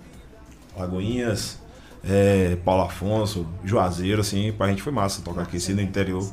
[0.77, 1.59] Lagoinhas,
[2.03, 6.27] é, Paulo Afonso, Juazeiro, assim, pra gente foi massa tocar aqui, assim, no interior.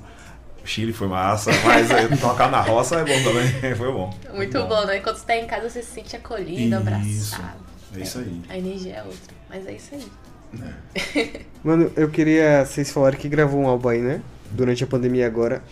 [0.64, 4.14] Chile foi massa, mas é, tocar na roça é bom também, foi bom.
[4.34, 5.00] Muito bom, né?
[5.00, 6.76] Quando você tá em casa, você se sente acolhido, Isso.
[6.76, 7.70] abraçado.
[7.96, 8.40] É isso aí.
[8.48, 9.34] A energia é outra.
[9.48, 11.46] Mas é isso aí.
[11.62, 12.64] Mano, eu queria.
[12.64, 14.20] Vocês falaram que gravou um álbum aí, né?
[14.50, 15.62] Durante a pandemia agora.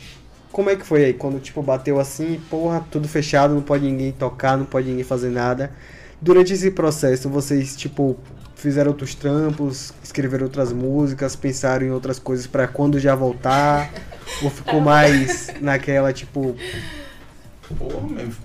[0.51, 1.12] Como é que foi aí?
[1.12, 5.31] Quando, tipo, bateu assim, porra, tudo fechado, não pode ninguém tocar, não pode ninguém fazer
[5.31, 5.70] nada.
[6.20, 8.16] Durante esse processo, vocês, tipo,
[8.59, 13.90] fizeram outros trampos, escreveram outras músicas, pensaram em outras coisas pra quando já voltar?
[14.42, 16.57] ou ficou mais naquela, tipo,
[17.79, 18.37] Porra, mesmo.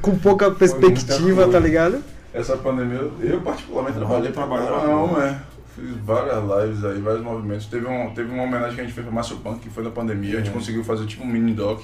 [0.00, 2.02] com pouca perspectiva, tá ligado?
[2.32, 5.40] Essa pandemia, eu, eu particularmente trabalhei pra trabalhava Não, é.
[5.74, 7.66] Fiz várias lives aí, vários movimentos.
[7.66, 9.90] Teve, um, teve uma homenagem que a gente fez pro Márcio Punk, que foi na
[9.90, 10.34] pandemia.
[10.34, 11.82] A gente conseguiu fazer tipo um mini doc,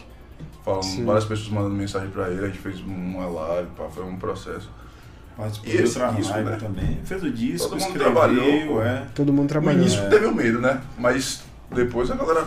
[0.64, 2.44] falando, várias pessoas mandando mensagem pra ele.
[2.44, 4.70] A gente fez uma live, pá, foi um processo.
[5.40, 6.56] Participou E de outra disco, live né?
[6.56, 6.98] também.
[7.04, 9.06] Fez o disco, Todo mundo escreveu, trabalhou, é.
[9.14, 9.80] Todo mundo No trabalhando.
[9.82, 10.80] início teve o medo, né?
[10.98, 11.42] Mas
[11.74, 12.46] depois a galera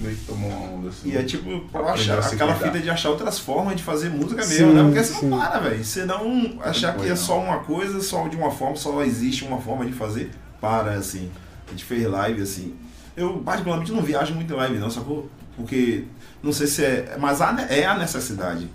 [0.00, 1.08] meio que tomou uma onda assim.
[1.10, 4.72] E é tipo, achar, aquela fita de achar outras formas de fazer música Sim, mesmo,
[4.74, 4.82] né?
[4.84, 5.28] Porque você sim.
[5.28, 5.84] não para, velho.
[5.84, 7.16] Você não achar que é não.
[7.16, 10.30] só uma coisa, só de uma forma, só existe uma forma de fazer,
[10.60, 11.30] para, assim.
[11.66, 12.74] A gente fez live, assim.
[13.16, 15.28] Eu, particularmente, não viajo muito em live, não, sacou?
[15.56, 16.04] Porque,
[16.42, 17.16] não sei se é.
[17.18, 18.68] Mas ne- é a necessidade.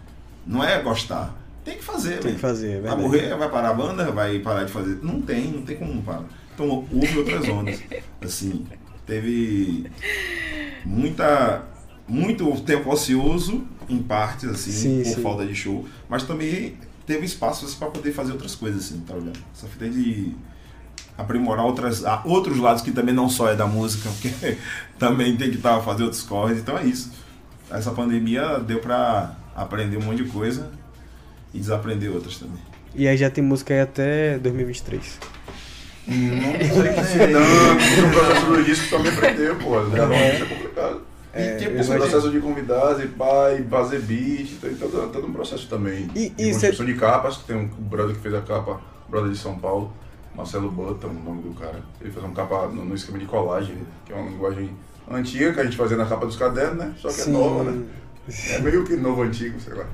[0.46, 1.34] Não é gostar.
[1.66, 2.36] Tem que fazer, Tem velho.
[2.36, 5.00] que fazer, é Vai morrer, vai parar a banda, vai parar de fazer.
[5.02, 6.24] Não tem, não tem como parar.
[6.54, 7.82] Então houve outras ondas.
[8.22, 8.68] Assim,
[9.06, 9.90] teve
[10.86, 11.64] muita.
[12.08, 15.22] Muito tempo ocioso, em partes, assim, Sim, por sim.
[15.24, 15.88] falta de show.
[16.08, 19.40] Mas também teve espaço para poder fazer outras coisas, assim, tá ligado?
[19.52, 20.36] Essa fita de
[21.18, 24.56] aprimorar outras, outros lados que também não só é da música, porque
[25.00, 26.60] também tem que estar tá, fazer outros corres.
[26.60, 27.12] Então é isso.
[27.72, 30.70] Essa pandemia deu pra aprender um monte de coisa
[31.56, 32.60] e desaprender outras também.
[32.94, 35.20] E aí já tem música aí até 2023.
[36.08, 39.82] Não sei não, o processo do disco também aprendeu, pô.
[39.90, 41.02] Gravar um disco é complicado.
[41.34, 45.68] É, tipo, o processo de convidados e pai, fazer beat, tem todo, todo um processo
[45.68, 46.10] também.
[46.16, 46.94] E, de construção cê...
[46.94, 49.92] de capas, tem um brother que fez a capa, brother de São Paulo,
[50.34, 51.82] Marcelo Button, o nome do cara.
[52.00, 54.70] Ele fez uma capa no, no, esquema de colagem, que é uma linguagem
[55.12, 56.94] antiga que a gente fazia na capa dos cadernos, né?
[56.98, 57.32] Só que Sim.
[57.32, 57.86] é nova, né?
[58.50, 59.88] É meio que novo antigo, sei lá.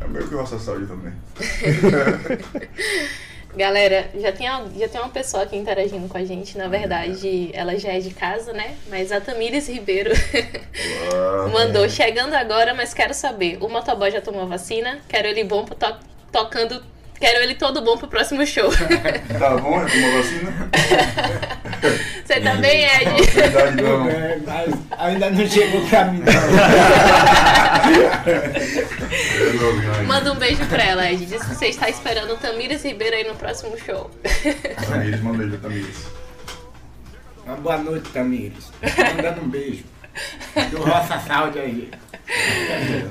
[0.00, 1.12] É meio que nossa saúde também.
[3.56, 6.58] Galera, já tem, já tem uma pessoa aqui interagindo com a gente.
[6.58, 8.76] Na verdade, ela já é de casa, né?
[8.88, 10.10] Mas a Tamires Ribeiro
[11.52, 11.88] mandou.
[11.88, 13.58] Chegando agora, mas quero saber.
[13.60, 14.98] O motoboy já tomou vacina?
[15.08, 15.96] Quero ele bom to
[16.32, 16.82] tocando
[17.24, 18.70] Quero ele todo bom pro próximo show.
[19.38, 19.80] tá bom?
[19.80, 20.52] É tomou vacina?
[22.22, 23.10] Você também, Ed?
[23.82, 24.10] Não, não.
[24.10, 26.32] É, mas ainda não chegou pra mim, não.
[30.06, 31.24] Manda um beijo pra ela, Ed.
[31.24, 34.10] Diz que você está esperando o Tamires Ribeiro aí no próximo show.
[34.86, 35.96] Tamires, manda um beijo, Tamires.
[37.46, 38.70] Uma boa noite, Tamires.
[39.16, 39.84] Mandando um beijo.
[40.70, 41.90] Do Roça Saúde aí.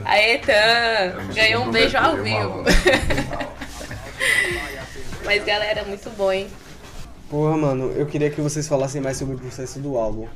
[0.06, 1.34] Aê, Tam!
[1.34, 2.64] Ganhou um beijo ao vivo.
[5.26, 6.48] Mas galera, muito bom, hein?
[7.30, 10.28] Porra, mano, eu queria que vocês falassem mais sobre o processo do álbum.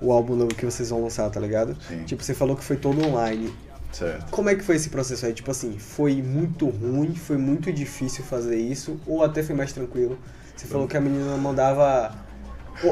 [0.00, 1.76] O álbum novo que vocês vão lançar, tá ligado?
[1.86, 2.04] Sim.
[2.04, 3.52] Tipo, você falou que foi todo online.
[3.92, 4.30] Certo.
[4.30, 5.32] Como é que foi esse processo aí?
[5.32, 10.16] Tipo assim, foi muito ruim, foi muito difícil fazer isso, ou até foi mais tranquilo?
[10.56, 12.14] Você falou que a menina mandava.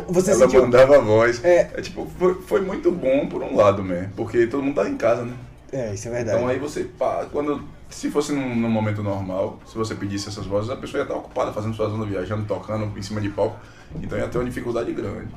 [0.08, 0.62] Você Ela sentiu...
[0.62, 1.42] mandava voz.
[1.44, 1.70] É...
[1.74, 4.96] é tipo, foi, foi, muito bom por um lado mesmo, porque todo mundo tá em
[4.96, 5.34] casa, né?
[5.72, 6.38] É, isso é verdade.
[6.38, 10.46] Então aí você, pá, quando se fosse num, num, momento normal, se você pedisse essas
[10.46, 13.58] vozes, a pessoa ia estar ocupada fazendo suas ondas, viajando, tocando em cima de palco.
[14.02, 15.28] Então ia ter uma dificuldade grande.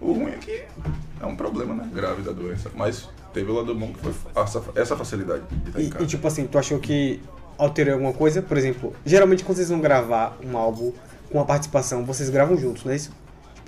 [0.00, 0.64] O ruim é que
[1.20, 1.88] é um problema, né?
[1.92, 2.70] Grave da doença.
[2.74, 6.04] Mas teve o lado bom que foi essa, essa facilidade de estar e, em casa.
[6.04, 7.20] E tipo assim, tu achou que
[7.56, 8.40] alterou alguma coisa?
[8.40, 10.92] Por exemplo, geralmente quando vocês vão gravar um álbum
[11.30, 13.10] com a participação, vocês gravam juntos, não é isso?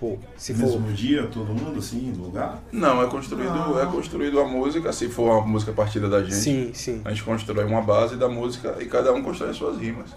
[0.01, 0.67] Tipo, se for.
[0.67, 2.59] Mesmo dia, todo mundo assim, no lugar?
[2.73, 3.83] Não, é construído, ah.
[3.83, 6.37] é construído a música, se for uma música partida da gente.
[6.37, 7.03] Sim, sim.
[7.05, 10.09] A gente constrói uma base da música e cada um constrói as suas rimas.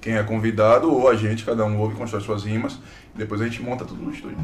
[0.00, 2.76] Quem é convidado ou a gente, cada um ouve e constrói suas rimas.
[3.14, 4.36] E depois a gente monta tudo no estúdio.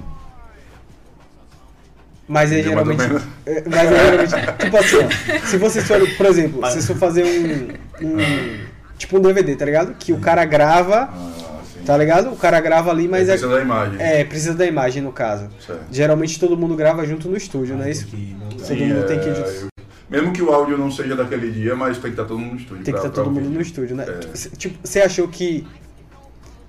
[2.28, 3.02] Mas é geralmente.
[3.44, 4.56] É, mas é geralmente.
[4.61, 8.70] tipo assim, se vocês forem, por exemplo, se você for fazer um, um.
[8.96, 9.94] Tipo um DVD, tá ligado?
[9.98, 11.11] Que o cara grava.
[11.12, 11.39] Ah
[11.84, 12.30] Tá ligado?
[12.30, 13.32] O cara grava ali, mas é.
[13.32, 14.00] Precisa da imagem.
[14.00, 15.48] É, precisa da imagem no caso.
[15.64, 15.84] Certo.
[15.90, 18.06] Geralmente todo mundo grava junto no estúdio, não é isso?
[18.06, 19.28] todo mundo tem que.
[19.28, 19.68] É,
[20.10, 22.60] mesmo que o áudio não seja daquele dia, mas tem que estar todo mundo no
[22.60, 22.84] estúdio.
[22.84, 24.04] Tem que estar todo mundo no estúdio, né?
[24.08, 24.56] É.
[24.56, 25.66] Tipo, você achou que.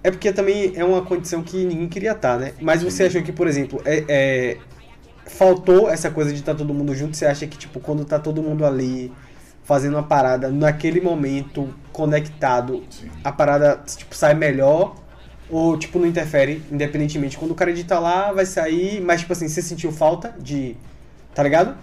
[0.03, 2.53] É porque também é uma condição que ninguém queria estar, né?
[2.61, 4.57] Mas você achou que, por exemplo, é, é...
[5.27, 7.15] faltou essa coisa de estar todo mundo junto?
[7.15, 9.11] Você acha que, tipo, quando tá todo mundo ali
[9.63, 13.09] fazendo uma parada, naquele momento, conectado, Sim.
[13.23, 14.95] a parada, tipo, sai melhor?
[15.49, 17.37] Ou, tipo, não interfere, independentemente.
[17.37, 20.77] Quando o cara edita lá, vai sair, mas, tipo assim, você sentiu falta de.
[21.33, 21.75] Tá ligado?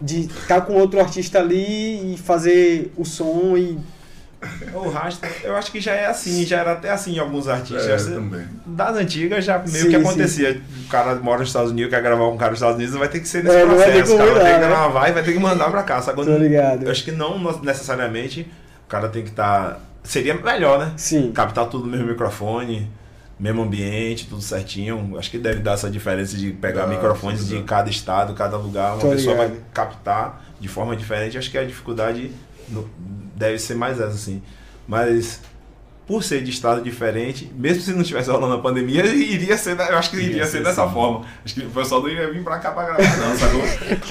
[0.00, 3.78] De estar tá com outro artista ali e fazer o som e.
[4.74, 8.08] O rastro, eu acho que já é assim, já era até assim em alguns artistas.
[8.08, 8.46] É, também.
[8.66, 10.54] Das antigas já meio sim, que acontecia.
[10.54, 10.62] Sim.
[10.84, 13.20] O cara mora nos Estados Unidos, quer gravar um cara nos Estados Unidos, vai ter
[13.20, 14.14] que ser nesse é, processo.
[14.14, 14.68] O cara vai ter que né?
[14.68, 16.02] gravar e vai ter que mandar pra cá.
[16.02, 16.24] Sabe?
[16.24, 16.84] Tô ligado.
[16.84, 18.50] Eu acho que não necessariamente
[18.86, 19.74] o cara tem que estar.
[19.74, 19.80] Tá...
[20.02, 20.92] Seria melhor, né?
[20.96, 21.32] Sim.
[21.32, 22.90] Captar tudo no mesmo microfone
[23.38, 25.16] mesmo ambiente, tudo certinho.
[25.18, 28.92] Acho que deve dar essa diferença de pegar ah, microfones de cada estado, cada lugar.
[28.92, 29.50] Uma Tô pessoa ligado.
[29.50, 31.36] vai captar de forma diferente.
[31.36, 32.30] Acho que a dificuldade
[33.34, 34.42] deve ser mais essa, assim.
[34.86, 35.40] Mas
[36.06, 39.96] por ser de estado diferente, mesmo se não tivesse rolando a pandemia, iria ser, eu
[39.96, 40.92] acho que iria, iria ser, ser dessa sim.
[40.92, 41.24] forma.
[41.44, 43.62] Acho que o pessoal não ia vir pra cá pra gravar, não, sacou?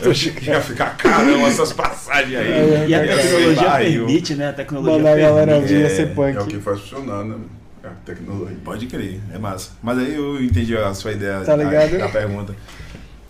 [0.03, 2.51] Eu acho que ia ficar caramba essas passagens aí.
[2.51, 4.49] É, e a tecnologia permite, né?
[4.49, 5.25] A tecnologia Mandar permite.
[5.25, 6.37] a galera vir é, ser punk.
[6.37, 7.35] É o que faz funcionar, né?
[7.83, 8.57] É, tecnologia.
[8.63, 9.71] Pode crer, é massa.
[9.83, 11.97] Mas aí eu entendi a sua ideia tá ligado?
[11.97, 12.55] da pergunta.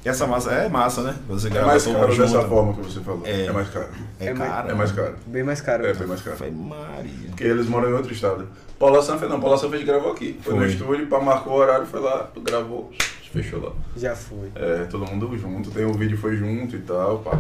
[0.06, 1.16] E essa massa é massa, né?
[1.30, 2.32] Você é mais caro junto.
[2.32, 3.22] dessa forma que você falou.
[3.26, 3.88] É, é mais caro.
[4.20, 4.70] É, é caro.
[4.70, 5.16] É mais caro.
[5.26, 5.86] Bem mais caro.
[5.86, 6.00] É, então.
[6.00, 6.38] bem mais caro.
[6.38, 7.28] Foi Maria.
[7.28, 8.48] Porque eles moram em outro estado.
[8.78, 10.38] Paula Sanfeld não, Paula Sanfeld gravou aqui.
[10.42, 10.66] Foi, foi.
[10.66, 12.92] no estúdio, marcou o horário, foi lá, gravou,
[13.32, 13.72] fechou lá.
[13.96, 14.52] Já foi.
[14.56, 17.40] É, todo mundo junto, tem o vídeo foi junto e tal, pá.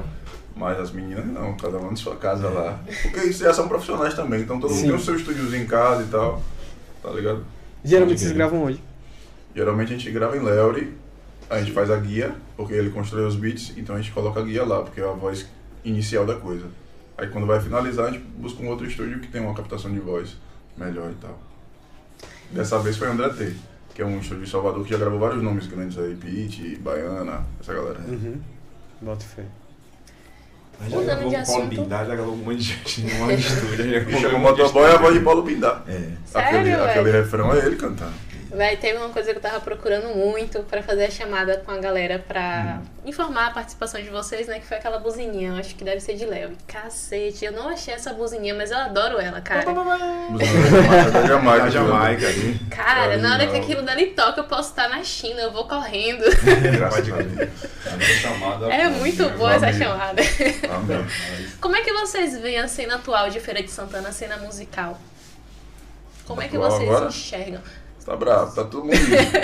[0.55, 2.79] Mas as meninas não, cada uma de sua casa lá.
[3.01, 4.87] Porque isso já são profissionais também, então todo mundo Sim.
[4.87, 6.41] tem o seu estúdiozinho em casa e tal.
[7.01, 7.43] Tá ligado?
[7.83, 8.81] Geralmente vocês gravam onde?
[9.53, 10.93] Geralmente a gente grava em Leori,
[11.53, 14.43] a gente faz a guia, porque ele constrói os beats, então a gente coloca a
[14.43, 15.47] guia lá, porque é a voz
[15.83, 16.65] inicial da coisa.
[17.17, 19.99] Aí quando vai finalizar, a gente busca um outro estúdio que tem uma captação de
[19.99, 20.35] voz
[20.75, 21.39] melhor e tal.
[22.51, 23.53] Dessa vez foi André T.
[23.93, 27.45] que é um estúdio de Salvador que já gravou vários nomes grandes aí, Pete, Baiana,
[27.59, 27.99] essa galera.
[28.07, 28.39] Uhum.
[29.01, 29.43] Bota fé.
[30.79, 31.67] Mas já Mudando gravou com o Paulo.
[31.67, 34.97] Bindar, já gravou um monte de gente E gravou chama um o motoboy é a
[34.97, 35.83] voz de Paulo Pindar.
[35.87, 36.09] É.
[36.25, 38.13] Sério, aquele, aquele refrão é ele cantando.
[38.53, 41.77] Véi, teve uma coisa que eu tava procurando muito pra fazer a chamada com a
[41.77, 44.59] galera pra informar a participação de vocês, né?
[44.59, 45.49] Que foi aquela buzininha.
[45.49, 46.51] Eu acho que deve ser de Léo.
[46.51, 49.61] E, Cacete, eu não achei essa buzininha, mas eu adoro ela, cara.
[49.61, 51.63] É da Jamaica.
[51.63, 52.27] Da Jamaica.
[52.69, 56.23] Cara, na hora que aquilo dali toca, eu posso estar na China, eu vou correndo.
[58.69, 60.21] É muito boa essa chamada.
[61.59, 64.99] Como é que vocês veem a cena atual de Feira de Santana, a cena musical?
[66.25, 67.61] Como é que vocês enxergam?
[68.05, 68.97] Tá bravo, tá todo mundo,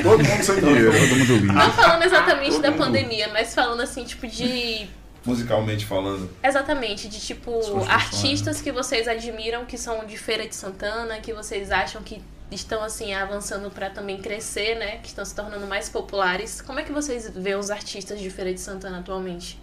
[0.04, 0.92] todo mundo sem dinheiro.
[0.92, 1.54] Todo mundo lindo.
[1.54, 2.80] Não falando exatamente todo da mundo.
[2.80, 4.88] pandemia, mas falando assim, tipo, de
[5.26, 6.30] Musicalmente falando.
[6.44, 11.72] Exatamente, de tipo artistas que vocês admiram que são de Feira de Santana, que vocês
[11.72, 14.98] acham que estão assim avançando pra também crescer, né?
[14.98, 16.62] Que estão se tornando mais populares.
[16.62, 19.60] Como é que vocês vê os artistas de Feira de Santana atualmente?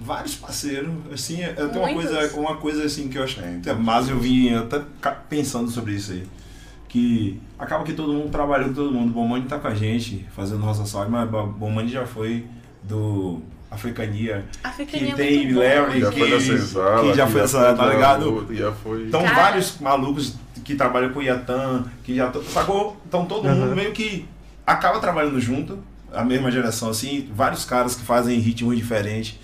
[0.00, 4.08] Vários parceiros, assim, eu tenho uma coisa, uma coisa assim que eu acho, até mas
[4.08, 4.80] eu vim até
[5.28, 6.24] pensando sobre isso aí,
[6.88, 10.60] que acaba que todo mundo trabalha com todo mundo, Bomani tá com a gente, fazendo
[10.60, 12.46] nossa saúde, mas Bomani já foi
[12.82, 17.26] do Africania, Africania que é tem muito bom, Larry, Já que, foi da que já
[17.26, 18.46] foi essa, tá da ligado?
[18.54, 19.02] Já foi.
[19.06, 19.34] Então Cara.
[19.34, 22.96] vários malucos que trabalham com o Iatan, que já sacou?
[23.06, 24.26] Então todo mundo meio que
[24.66, 25.78] acaba trabalhando junto,
[26.12, 29.38] a mesma geração assim, vários caras que fazem ritmos diferentes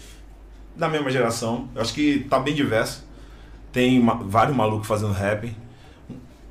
[0.75, 1.69] da mesma geração.
[1.75, 3.05] Eu acho que tá bem diverso.
[3.71, 5.55] Tem ma- vários malucos fazendo rap.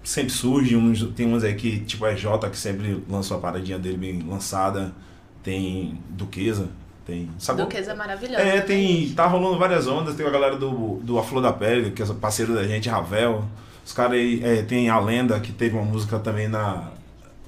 [0.04, 3.80] Sempre surge uns, tem uns aí que, tipo a Jota, que sempre lançou a paradinha
[3.80, 4.94] dele bem lançada.
[5.42, 6.70] Tem Duquesa,
[7.06, 7.30] tem.
[7.38, 7.66] Sacou?
[7.66, 8.42] Duquesa é maravilhosa.
[8.42, 9.10] É, né, tem.
[9.14, 10.16] Tá rolando várias ondas.
[10.16, 13.46] Tem a galera do, do A Flor da Pele, que é parceiro da gente, Ravel.
[13.86, 14.42] Os caras aí.
[14.44, 16.92] É, tem a Lenda, que teve uma música também na,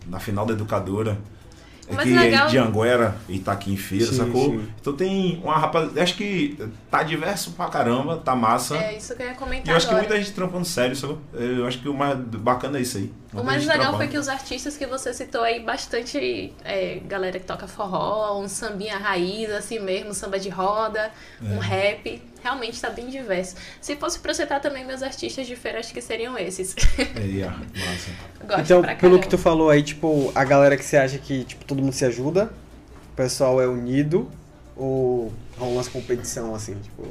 [0.07, 1.17] na final da Educadora.
[1.87, 4.45] O mais que legal- é de Anguera e tá aqui em feira, Sim, sacou?
[4.49, 4.67] sim.
[4.81, 5.95] Então tem uma rapaz.
[5.97, 6.57] Acho que
[6.89, 8.75] tá diverso pra caramba, tá massa.
[8.77, 10.07] É isso que eu ia e comentar eu acho que agora.
[10.07, 11.19] muita gente trampando sério, sacou?
[11.33, 13.11] Eu acho que o mais bacana é isso aí.
[13.41, 13.97] O mais legal trampando.
[13.97, 18.47] foi que os artistas que você citou aí, bastante é, galera que toca forró, um
[18.47, 21.11] sambinha raiz, assim mesmo, samba de roda,
[21.43, 21.45] É.
[21.53, 22.21] um rap.
[22.43, 23.55] Realmente tá bem diverso.
[23.81, 26.75] Se fosse pra citar também meus artistas de feira, acho que seriam esses.
[27.15, 28.11] Aí, ó, massa.
[28.45, 31.43] Gosto Então, pra pelo que tu falou aí, tipo, a galera que você acha que
[31.43, 32.51] tipo, todo mundo se ajuda,
[33.11, 34.29] o pessoal é unido,
[34.75, 37.03] ou rola umas competição assim, tipo.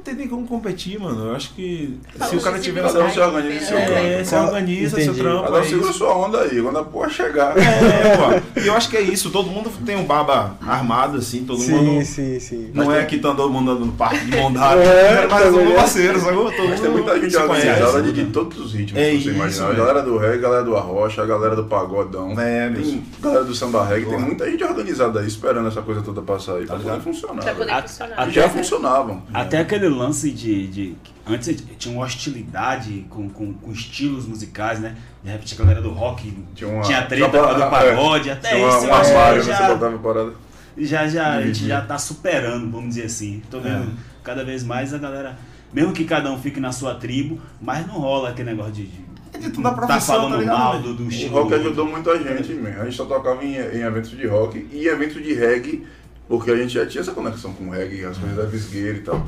[0.00, 1.26] Não tem nem como competir, mano.
[1.26, 3.12] Eu acho que se o cara tiver Cada essa.
[3.12, 5.20] se organiza É, seu É, você organiza seu Entendi.
[5.20, 5.42] trampo.
[5.42, 6.62] Cada um é segura sua onda aí.
[6.62, 7.54] Quando a porra chegar.
[7.58, 8.60] É, pô.
[8.60, 9.28] E eu acho que é isso.
[9.30, 11.44] Todo mundo tem um baba armado, assim.
[11.44, 12.02] Todo sim, mundo.
[12.06, 12.70] sim, sim.
[12.72, 14.80] Não é que tá todo mundo andando no parque de dada.
[14.90, 15.74] É, mas é todo é.
[15.74, 16.50] parceiro, sacou?
[16.50, 19.10] Todo Mas tem mundo muita gente se organizada de, de todos os ritmos É que
[19.10, 19.70] você isso, imaginar.
[19.70, 22.32] A galera do reggae, a galera do arrocha, a galera do pagodão.
[22.40, 23.02] É, Tem bicho.
[23.20, 26.66] galera do samba reggae, tem muita gente organizada aí esperando essa coisa toda passar aí
[26.66, 27.42] pra poder funcionar.
[27.42, 28.30] Pra poder funcionar.
[28.30, 29.22] Já funcionavam.
[29.34, 30.94] Até aquele lance de, de.
[31.26, 34.96] Antes tinha uma hostilidade com, com, com estilos musicais, né?
[35.22, 38.28] De repente a galera do rock Tinha uma- tinha treta Só com a do pagode,
[38.28, 40.32] é, até tinha isso um armário, que você já, parada.
[40.78, 43.42] já, já, a gente já tá superando, vamos dizer assim.
[43.50, 43.94] Tô vendo É.
[44.24, 45.38] cada vez mais a galera.
[45.72, 48.86] Mesmo que cada um fique na sua tribo, mas não rola aquele negócio de.
[48.86, 51.32] de É de toda a tá falando tá ligado, mal do, do O estilo.
[51.34, 51.66] rock do outro.
[51.68, 52.70] ajudou muita gente, man.
[52.80, 55.86] A gente só tocava em, em eventos de rock e eventos de reggae,
[56.26, 59.02] porque a gente já tinha essa conexão com o reggae, as coisas da visgueira e
[59.02, 59.24] tal.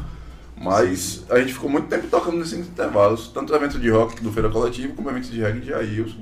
[0.63, 4.49] Mas a gente ficou muito tempo tocando nesses intervalos, tanto eventos de rock do Feira
[4.49, 6.21] Coletivo, como eventos de reggae de Ailson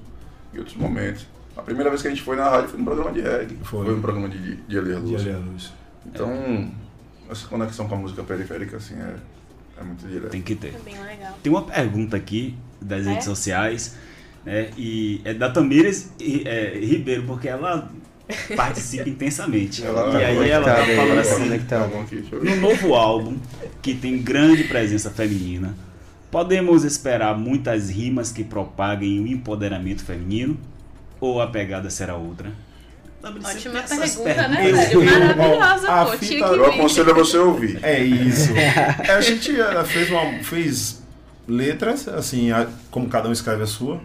[0.54, 1.26] e outros momentos.
[1.56, 3.84] A primeira vez que a gente foi na rádio foi no programa de reggae, Foi.
[3.84, 5.24] foi, no programa de, de, Elia Luz.
[5.24, 5.72] Luz.
[6.06, 6.70] Então,
[7.30, 9.16] essa conexão com a música periférica, assim, é,
[9.78, 10.28] é muito direta.
[10.28, 10.68] Tem que ter.
[10.74, 11.38] É bem legal.
[11.42, 13.10] Tem uma pergunta aqui das É?
[13.10, 13.96] redes sociais,
[14.44, 14.70] né?
[14.76, 17.90] E é da Tamires é, Ribeiro, porque ela
[18.56, 19.84] participa intensamente.
[19.84, 21.88] Ela e tá aí ela tá aí, falando tá assim, conectada.
[21.88, 23.36] Tá no novo álbum,
[23.82, 25.74] que tem grande presença feminina,
[26.30, 30.58] podemos esperar muitas rimas que propaguem o empoderamento feminino?
[31.20, 32.50] Ou a pegada será outra?
[33.22, 34.72] Ótima pergunta, né?
[34.72, 36.12] Maravilhosa, A pô.
[36.16, 37.78] fita- Eu aconselho a você ouvir.
[37.82, 38.54] É isso.
[38.56, 39.52] É, a gente
[39.86, 41.02] fez, uma, fez
[41.46, 44.00] letras, assim, a- como cada um escreve a sua,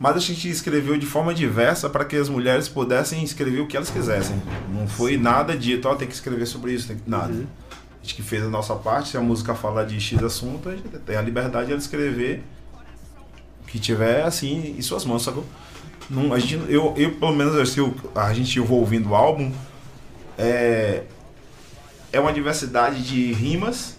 [0.00, 3.76] mas a gente escreveu de forma diversa para que as mulheres pudessem escrever o que
[3.76, 4.40] elas quisessem.
[4.68, 7.32] Não foi nada dito, ó, tem que escrever sobre isso, tem que, nada.
[7.32, 10.72] A gente que fez a nossa parte, se a música fala de X assunto, a
[10.74, 12.42] gente tem a liberdade de ela escrever
[13.62, 15.44] o que tiver, assim, em suas mãos, sacou?
[16.10, 19.14] Não, a gente, eu, eu, pelo menos, assim, eu- a gente, eu vou ouvindo o
[19.14, 19.52] álbum,
[20.36, 21.04] é,
[22.12, 23.96] é uma diversidade de rimas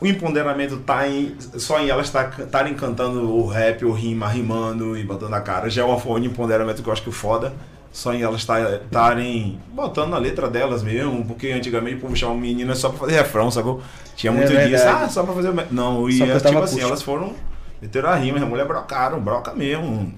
[0.00, 5.02] o empoderamento tá em, só em elas estarem cantando o rap, o rima, rimando e
[5.04, 5.70] botando a cara.
[5.70, 7.52] Já é uma forma de empoderamento que eu acho que foda.
[7.92, 12.74] Só em elas estarem botando a letra delas mesmo, porque antigamente o povo chamava menina
[12.74, 13.80] só pra fazer refrão, sacou?
[14.14, 15.04] Tinha É muito disso, verdade.
[15.04, 15.54] ah, só pra fazer.
[15.70, 17.32] Não, e é, tipo assim, elas foram.
[17.80, 20.12] Meteram a rima, as mulheres brocaram, broca mesmo.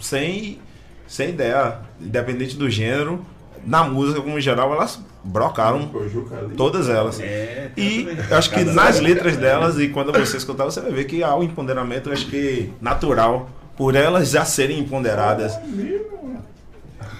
[0.00, 0.58] Sem,
[1.06, 1.78] sem ideia.
[2.00, 3.24] Independente do gênero,
[3.66, 5.90] na música como em geral, elas brocaram
[6.56, 7.20] todas elas.
[7.20, 11.04] É, E eu acho que nas letras delas, e quando você escutar, você vai ver
[11.04, 15.58] que há um empoderamento, acho que natural, por elas já serem empoderadas.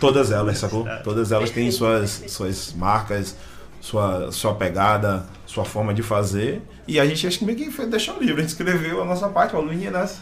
[0.01, 0.87] Todas elas, sacou?
[1.05, 3.37] Todas elas têm suas, suas marcas,
[3.81, 6.63] sua, sua pegada, sua forma de fazer.
[6.89, 9.29] E a gente acho que meio que foi, deixou livre, a gente escreveu a nossa
[9.29, 10.21] parte, falou, meninas.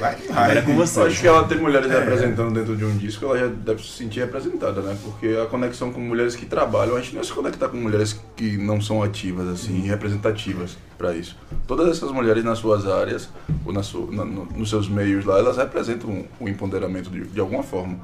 [0.00, 0.58] Vai que vai.
[0.58, 1.00] É com você.
[1.00, 3.90] Eu acho que ela ter mulheres representando dentro de um disco, ela já deve se
[3.98, 4.96] sentir representada, né?
[5.04, 8.18] Porque a conexão com mulheres que trabalham, a gente não ia se conectar com mulheres
[8.34, 11.36] que não são ativas, assim, representativas para isso.
[11.66, 13.28] Todas essas mulheres nas suas áreas,
[13.66, 17.40] ou na sua, na- no- nos seus meios lá, elas representam o empoderamento de, de
[17.40, 17.98] alguma forma.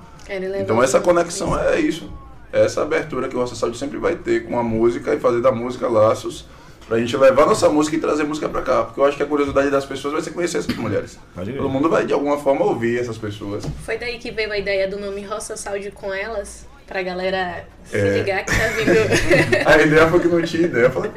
[0.62, 2.10] Então essa conexão é isso.
[2.52, 5.40] É essa abertura que o Roça Saúde sempre vai ter com a música e fazer
[5.40, 6.46] da música laços
[6.88, 8.82] pra gente levar nossa música e trazer música pra cá.
[8.84, 11.18] Porque eu acho que a curiosidade das pessoas vai ser conhecer essas mulheres.
[11.34, 13.64] Todo mundo vai de alguma forma ouvir essas pessoas.
[13.84, 17.96] Foi daí que veio a ideia do nome Roça Saúde com elas, pra galera se
[17.98, 18.18] É.
[18.18, 18.98] ligar que tá vindo.
[19.68, 20.84] A ideia foi que não tinha ideia.
[20.84, 21.10] Eu falei,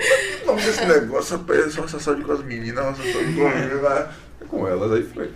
[0.43, 4.01] o nome desse negócio, rapaz, Roça Saúde com as meninas, Roça Saúde com as vai
[4.41, 4.91] é com elas.
[4.91, 5.31] Aí falei,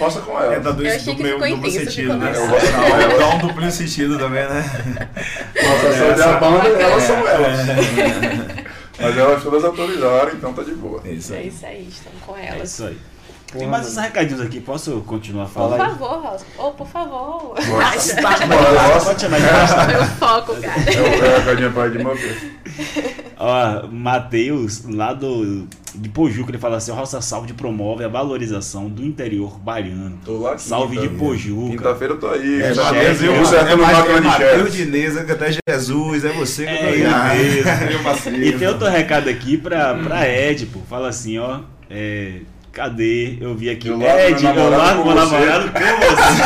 [0.00, 0.64] Roça, com É elas.
[0.64, 2.24] da dois, Eu achei que duplo, ficou duplo sentido, né?
[2.32, 2.38] mais-
[2.72, 4.64] Não, é dá um duplo sentido também, né?
[5.62, 7.68] Roça Saúde é a banda, elas são elas.
[7.68, 8.64] É.
[8.98, 11.00] Mas elas todas autorizaram, então tá de boa.
[11.04, 11.48] É isso É aí.
[11.48, 12.70] isso aí, estão com É elas.
[12.72, 12.98] isso aí.
[13.52, 15.78] Tem mais uns recadinhos aqui, posso continuar Por falando?
[15.78, 16.44] favor, Rosa.
[16.58, 17.54] Ô, por favor.
[17.54, 19.92] Nossa, Pode Nossa, chamar de.
[19.92, 20.80] Meu foco, cara.
[20.92, 22.52] é o é a cadinha pai de Muppet.
[23.36, 28.88] Ó, Matheus, lá do, de Pojuca, ele fala assim: o Roça Salve promove a valorização
[28.88, 30.18] do interior baiano.
[30.24, 31.18] Tô lá Salve de quinta.
[31.18, 31.76] Pojuca.
[31.76, 32.62] Quinta-feira eu tô aí.
[32.62, 34.72] É, Tá chefe, Mateus, é eu certo É é de Matheus.
[34.72, 38.42] Diniz, é até Jesus, é você que É, eu tô parceiro.
[38.42, 40.80] E tem outro recado aqui pra, pra Ed, pô.
[40.88, 41.60] Fala assim, ó.
[41.90, 42.40] É,
[42.74, 43.38] cadê?
[43.40, 43.88] Eu vi aqui.
[43.88, 45.36] Eu Ed, meu eu namorado largo meu você.
[45.36, 46.42] namorado com você.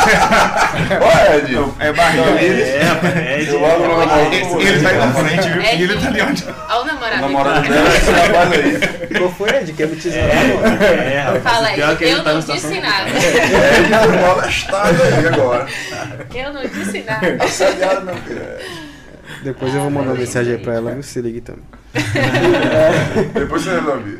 [1.01, 1.73] Ó, Ed.
[1.79, 3.49] É barriga É, rapaz, Ed.
[3.49, 5.61] Eu largo meu namorado Ele, com ele tá aí na frente, viu?
[5.61, 6.45] É E ele tá ali onde.
[6.69, 7.17] Olha o namorado.
[7.17, 9.17] O namorado dela, esse rapaz aí.
[9.17, 9.73] Qual foi, Ed?
[9.73, 10.27] Quer me tesouro?
[10.27, 11.43] É, é, rapaz.
[11.43, 13.09] Fala que ele eu tá não situação disse nada.
[13.09, 15.67] Ed foi molestado aí agora.
[16.33, 17.43] Eu não disse nada.
[17.43, 18.41] Assediado não, filho.
[19.43, 21.03] Depois eu vou mandar uma mensagem aí pra ela, viu?
[21.03, 21.63] Se ligue também.
[23.33, 24.17] Depois você resolve.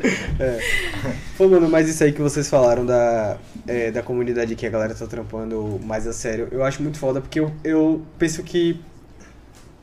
[1.36, 3.36] Pô, mano, mas isso aí que vocês falaram da,
[3.66, 7.20] é, da comunidade que a galera tá trampando mais a sério, eu acho muito foda,
[7.20, 8.80] porque eu, eu penso que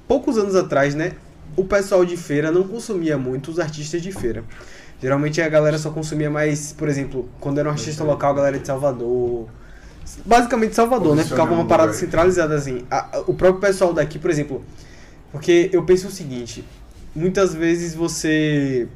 [0.07, 1.13] poucos anos atrás, né,
[1.55, 4.43] o pessoal de feira não consumia muito os artistas de feira.
[5.01, 8.57] Geralmente a galera só consumia mais, por exemplo, quando era um artista local, a galera
[8.59, 9.47] de Salvador.
[10.25, 11.23] Basicamente Salvador, né?
[11.23, 12.83] Ficava uma parada centralizada assim.
[12.89, 14.63] A- a- o próprio pessoal daqui, por exemplo.
[15.31, 16.63] Porque eu penso o seguinte:
[17.15, 18.87] muitas vezes você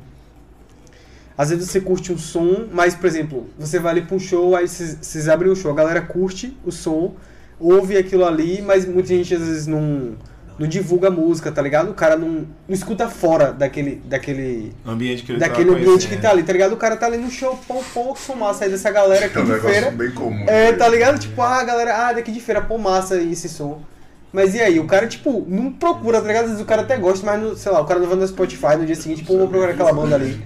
[1.37, 4.55] às vezes você curte um som, mas, por exemplo, você vai ali pra um show,
[4.55, 7.15] aí vocês abrem o show, a galera curte o som,
[7.59, 10.11] ouve aquilo ali, mas muita gente às vezes não,
[10.59, 11.89] não divulga a música, tá ligado?
[11.89, 16.17] O cara não, não escuta fora daquele, daquele, Ambiente que ele daquele tá ambiente que
[16.17, 16.73] tá ali, tá ligado?
[16.73, 19.39] O cara tá ali no show, pô, pô, som massa aí dessa galera É aqui
[19.39, 19.89] um de feira.
[19.89, 20.45] bem comum.
[20.47, 21.17] É, tá ligado?
[21.17, 23.81] Tipo, ah, galera, ah, daqui de feira, pô, massa esse som.
[24.33, 26.43] Mas e aí, o cara, tipo, não procura, tá ligado?
[26.45, 28.25] Às vezes o cara até gosta, mas, não, sei lá, o cara não vai no
[28.25, 30.41] Spotify no dia seguinte, pô, vou procurar aquela banda ali.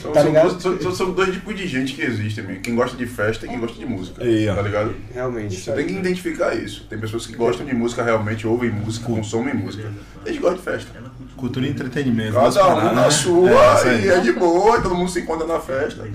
[0.00, 0.48] São, Tá são ligado?
[0.50, 2.62] dois- são- são- são dois tipos de gente que existem, mesmo.
[2.62, 4.22] Quem gosta de festa e quem gosta de música.
[4.22, 4.54] Ó.
[4.54, 4.94] Tá ligado?
[5.12, 5.56] Realmente.
[5.60, 6.86] Você tem que identificar isso.
[6.88, 9.90] Tem pessoas que gostam de música realmente, ouvem música, consomem música.
[10.24, 10.90] Eles gostam de festa.
[11.36, 12.32] Cultura e entretenimento.
[12.34, 13.10] Cada um na né?
[13.10, 16.06] sua, É, e é de boa, e todo mundo se encontra na festa.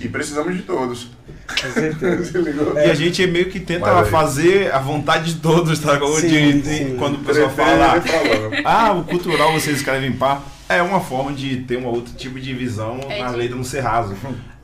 [0.00, 1.08] E precisamos de todos.
[1.46, 2.32] Com certeza.
[2.86, 5.98] E a gente meio que tenta fazer a vontade de todos, tá?
[5.98, 6.96] Como Sim, de- de- sim.
[6.98, 7.94] Quando o pessoal fala,
[8.64, 12.52] ah, o cultural vocês escrevem pá, é uma forma de ter um outro tipo de
[12.54, 14.14] visão É na de- letra não ser raso.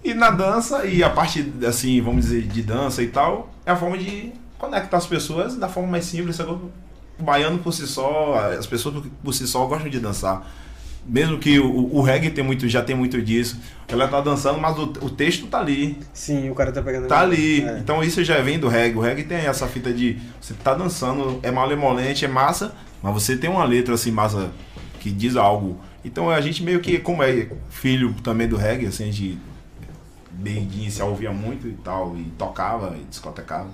[0.02, 3.76] E na dança, e a parte, assim, vamos dizer, de dança e tal, é a
[3.76, 6.36] forma de conectar as pessoas da forma mais simples.
[6.36, 6.50] sabe?
[6.52, 10.42] O baiano por si só, as pessoas por si só gostam de dançar.
[11.06, 13.58] Mesmo que o, o reggae tem muito, já tem muito disso.
[13.88, 15.98] Ela tá dançando, mas o, o texto tá ali.
[16.12, 17.08] Sim, o cara tá pegando.
[17.08, 17.62] Tá ali.
[17.62, 17.78] É.
[17.78, 18.96] Então isso já vem do reggae.
[18.96, 23.36] O reggae tem essa fita de você tá dançando, é malemolente, é massa, mas você
[23.36, 24.50] tem uma letra assim massa
[25.00, 25.78] que diz algo.
[26.04, 29.38] Então a gente meio que, como é filho também do reggae, assim, a gente
[30.30, 33.68] bem de inicial ouvia muito e tal, e tocava e discotecava.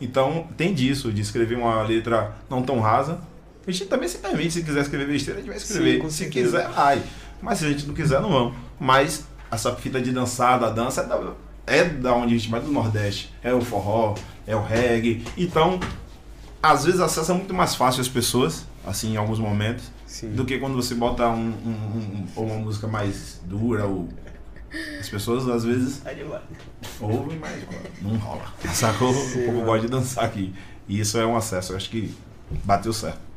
[0.00, 3.20] Então tem disso, de escrever uma letra não tão rasa.
[3.68, 6.00] A gente também se permite, se quiser escrever besteira, a gente vai escrever.
[6.02, 6.58] Sim, se certeza.
[6.58, 7.02] quiser, vai.
[7.42, 8.54] Mas se a gente não quiser, não vamos.
[8.80, 11.32] Mas essa fita de dançar, da dança, é da,
[11.66, 13.32] é da onde a gente vai do Nordeste.
[13.42, 14.14] É o forró,
[14.46, 15.22] é o reggae.
[15.36, 15.78] Então,
[16.62, 20.30] às vezes acessa muito mais fácil as pessoas, assim, em alguns momentos, Sim.
[20.30, 24.08] do que quando você bota um, um- um- uma música mais dura ou.
[24.98, 26.02] As pessoas às vezes
[27.00, 27.62] ouvem, mas
[28.02, 28.44] não rola.
[28.72, 29.10] Sacou?
[29.10, 30.54] o povo gosta de dançar aqui.
[30.88, 32.14] E isso é um acesso, eu acho que
[32.64, 33.27] bateu certo.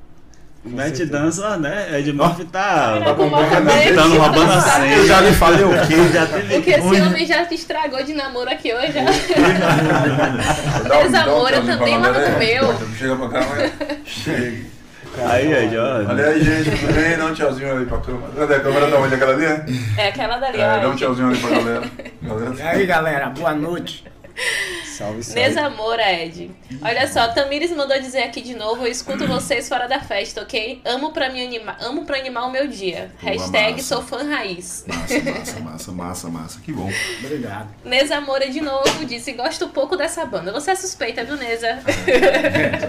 [0.64, 1.88] Mete dança, né?
[1.99, 2.99] Ed Murphy tá.
[3.01, 4.88] Era com uma banda Tá numa banda cena.
[4.88, 5.95] Eu já lhe falei o quê?
[6.14, 6.53] Já teve.
[6.55, 8.91] Porque esse homem já te estragou de namoro aqui hoje.
[8.93, 9.01] já.
[10.88, 12.38] Dá um- um também lá no aí.
[12.38, 12.76] meu.
[12.97, 13.72] Chega pra cá, mas...
[14.05, 14.72] Chega.
[15.28, 16.09] Aí, Ed, ó.
[16.09, 17.18] Olha aí, gente, tudo bem?
[17.18, 18.32] Dá um tchauzinho ali pra câmera.
[18.38, 19.16] Cadê a câmera da onde?
[19.16, 19.66] Aquela ali, é?
[19.97, 21.82] É aquela dali, É, dá um tchauzinho ali pra galera.
[22.22, 24.05] E Galera, aí, galera, boa noite.
[24.97, 25.39] Salve, salve.
[25.39, 26.51] Neza Moura, Ed.
[26.81, 30.81] Olha só, Tamires mandou dizer aqui de novo, eu escuto vocês fora da festa, ok?
[30.85, 33.11] Amo pra, me animar, amo pra animar o meu dia.
[33.21, 33.83] Boa, Hashtag massa.
[33.87, 34.85] sou fã raiz.
[34.87, 36.59] Massa, massa, massa, massa, massa.
[36.61, 36.89] Que bom.
[37.23, 37.69] Obrigado.
[37.83, 40.51] Neza Moura de novo disse, gosto pouco dessa banda.
[40.51, 41.79] Você é suspeita, viu, Neza?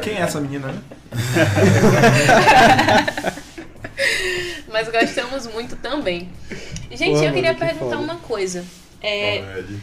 [0.03, 0.81] Quem é essa menina, né?
[4.69, 6.29] Mas gostamos muito também.
[6.91, 8.13] Gente, Porra, eu queria mano, que perguntar foda.
[8.13, 8.65] uma coisa.
[9.03, 9.79] É, Ed.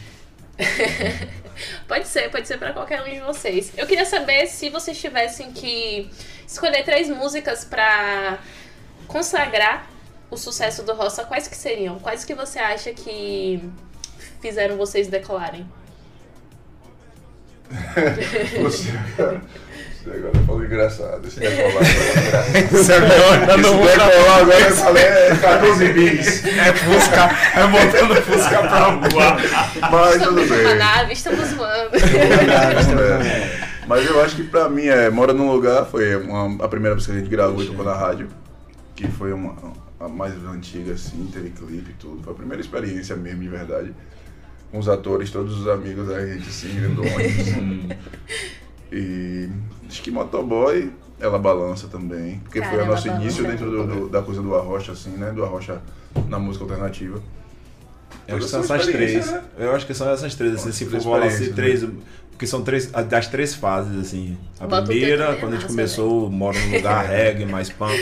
[1.88, 3.74] Pode ser, pode ser pra qualquer um de vocês.
[3.76, 6.10] Eu queria saber se vocês tivessem que
[6.47, 8.39] escolher três músicas pra
[9.07, 9.89] consagrar
[10.30, 11.99] o sucesso do Roça, quais que seriam?
[11.99, 13.62] Quais que você acha que
[14.41, 15.68] fizeram vocês decolarem?
[18.62, 19.41] Você, cara.
[20.06, 21.28] Agora falou engraçado.
[21.28, 22.70] Esse decolar engraçado.
[22.72, 26.45] Você é melhor, Esse decolar agora eu falei é 14 bis.
[26.45, 29.38] É Fusca, é botando Fusca pra voar.
[29.91, 30.76] Mas estamos tudo bem.
[30.78, 31.95] nave, estamos voando.
[31.95, 33.70] É.
[33.88, 37.14] Mas eu acho que pra mim é Mora num Lugar foi uma- a primeira música
[37.14, 38.28] que a gente gravou e tocou na rádio.
[38.95, 39.56] Que foi uma,
[40.00, 42.22] a mais antiga, assim, teve clipe e tudo.
[42.24, 43.93] Foi a primeira experiência mesmo, de verdade.
[44.72, 47.95] Com os atores, todos os amigos da gente, assim, dentro do ônibus.
[48.91, 49.50] e
[49.90, 52.40] acho que Motoboy, ela balança também.
[52.44, 55.32] Porque foi o nosso início dentro do- do- da coisa do Arrocha, assim, né?
[55.32, 55.82] Do Arrocha
[56.28, 57.20] na música alternativa.
[58.28, 59.32] Eu acho que são essa essas três.
[59.32, 59.42] né?
[59.58, 61.86] Eu acho que são essas três, assim, se for falar assim, três.
[62.32, 64.38] Porque são três, das três fases, assim.
[64.62, 67.94] A Bota primeira, quando a gente começou, mora num lugar reggae, mais punk.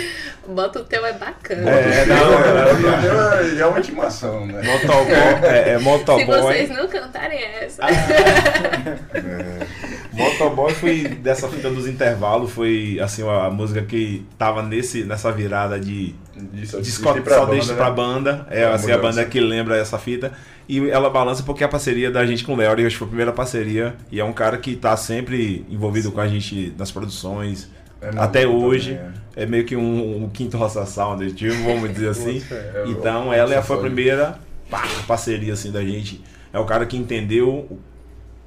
[0.47, 1.67] Bota o teu é bacana.
[1.71, 2.15] É, não,
[3.15, 4.61] Não, é, é uma intimação, né?
[4.61, 5.11] Motoboy,
[5.43, 6.25] é, é Se Motoboy.
[6.27, 7.81] vocês não cantarem essa.
[7.87, 9.67] É.
[10.17, 15.79] Motoboy foi dessa fita dos intervalos, foi assim a, música que tava nesse, nessa virada
[15.79, 16.15] de
[16.53, 17.77] de Scott pra pra, banda, deixa né?
[17.77, 18.47] pra banda.
[18.49, 20.31] É É assim, a banda que lembra essa fita.
[20.69, 23.05] E ela balança porque é a parceria da gente com o Léo, acho que foi
[23.05, 23.95] a primeira parceria.
[24.11, 27.69] E é um cara que tá sempre envolvido com a gente nas produções.
[28.01, 28.93] É até também, hoje.
[28.93, 29.43] é.
[29.43, 32.43] É meio que um, um quinto Roça Sound, tipo, vamos dizer assim.
[32.51, 34.39] É, Então ela foi a primeira
[34.69, 36.23] pá, parceria assim da gente.
[36.51, 37.79] É o cara que entendeu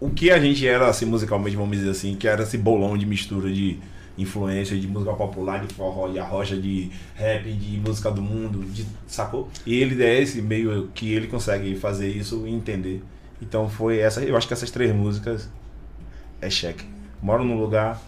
[0.01, 3.07] o, que a gente era assim musicalmente, vamos dizer assim, que era esse bolão de
[3.07, 3.79] mistura de
[4.19, 8.87] influência de música popular, de forró, de arrocha, de rap, de música do mundo, de,
[9.07, 9.49] sacou?
[9.65, 13.03] E ele é esse meio que ele consegue fazer isso e entender.
[13.41, 15.49] Então foi essa, eu acho que essas três músicas
[16.41, 16.85] é cheque.
[17.23, 18.01] Moro num lugar,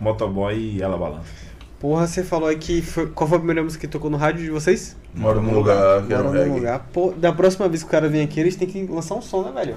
[0.00, 1.48] motoboy e ela balança.
[1.78, 3.06] Porra, você falou aí que foi.
[3.08, 4.96] Qual foi a primeira música que tocou no rádio de vocês?
[5.14, 6.86] Moro num lugar que era Moro um num lugar.
[6.92, 9.42] Pô, da próxima vez que o cara vem aqui, eles têm que lançar um som,
[9.42, 9.76] né, velho?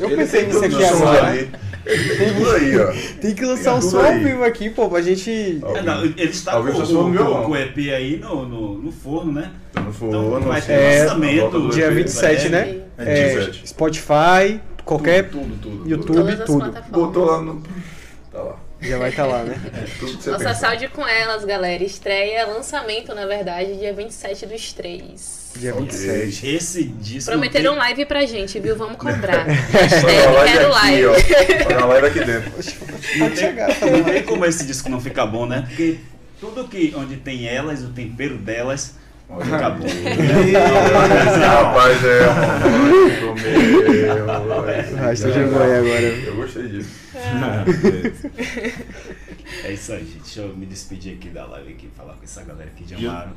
[0.00, 1.36] Eu Ele pensei tem nisso aqui agora.
[1.84, 2.92] Ele tem tudo aí, ó.
[3.20, 4.22] Tem que lançar um Tudo som ao aí.
[4.22, 5.60] vivo aqui, pô, pra gente.
[5.74, 7.42] É, não, ele está com, com, violão.
[7.44, 9.50] com o EP aí no, no, no forno, né?
[9.72, 9.98] Tá no Então
[10.30, 11.68] forno, vai assim, ter É, lançamento.
[11.70, 11.94] Dia EP.
[11.94, 12.64] 27, né?
[12.64, 12.82] Sim.
[12.98, 13.68] É, É, 27.
[13.68, 15.90] Spotify, qualquer Tudo, tudo, tudo.
[15.90, 16.72] YouTube, tudo.
[16.90, 17.62] Botou lá no.
[18.30, 18.56] Tá lá.
[18.82, 19.54] Já vai estar lá, né?
[20.00, 20.54] Você Nossa pensa.
[20.54, 21.82] saúde com elas, galera.
[21.84, 25.52] Estreia, lançamento, na verdade, dia 27 dos 3.
[25.56, 25.84] Dia Ok.
[25.84, 26.46] 27.
[26.56, 27.30] Esse disco.
[27.30, 28.74] Prometeram tem- live pra gente, viu?
[28.76, 29.44] Vamos cobrar.
[29.70, 31.06] Hashtag live quero aqui, live.
[31.06, 31.12] ó.
[31.66, 32.52] Olha a live aqui dentro.
[33.36, 34.10] Chegar, tá Não bom.
[34.10, 35.64] tem como esse disco não ficar bom, né?
[35.68, 35.98] Porque
[36.40, 38.94] tudo que onde tem elas, o tempero delas,
[39.28, 39.74] Olha fica aí.
[39.74, 39.86] bom.
[39.86, 42.20] Esse rapaz é
[43.12, 44.96] meu.
[44.96, 46.00] Rasta de Goiás agora.
[46.26, 47.01] Eu gostei disso.
[49.64, 50.18] É isso aí, gente.
[50.22, 53.30] Deixa eu me despedir aqui da live aqui, falar com essa galera aqui de Amaro.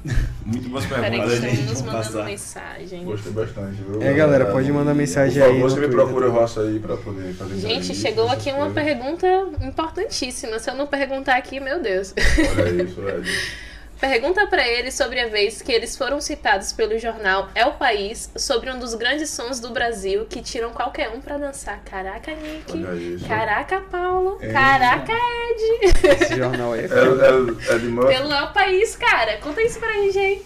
[0.45, 1.33] Muito boas Peraí, que perguntas.
[1.33, 1.69] Estão gente.
[1.69, 2.25] nos mandando passar.
[2.25, 3.03] mensagem.
[3.03, 4.01] Gostei bastante, viu?
[4.01, 6.41] É, galera, pode mandar mensagem aí você me procura também.
[6.41, 9.27] roça aí pra poder fazer Gente, chegou aqui uma pergunta
[9.61, 10.57] importantíssima.
[10.59, 12.13] Se eu não perguntar aqui, meu Deus.
[12.57, 13.29] Olha isso, Ed.
[13.99, 18.29] Pergunta pra eles sobre a vez que eles foram citados pelo jornal É o País
[18.35, 21.81] sobre um dos grandes sons do Brasil que tiram qualquer um pra dançar.
[21.83, 23.25] Caraca, Nick.
[23.27, 24.37] Caraca, Paulo.
[24.41, 24.51] É.
[24.51, 25.97] Caraca, Ed.
[26.21, 28.13] Esse jornal aí é É, é, é de Murphy.
[28.13, 29.37] Pelo É o País, cara.
[29.37, 30.45] Conta isso pra gente aí.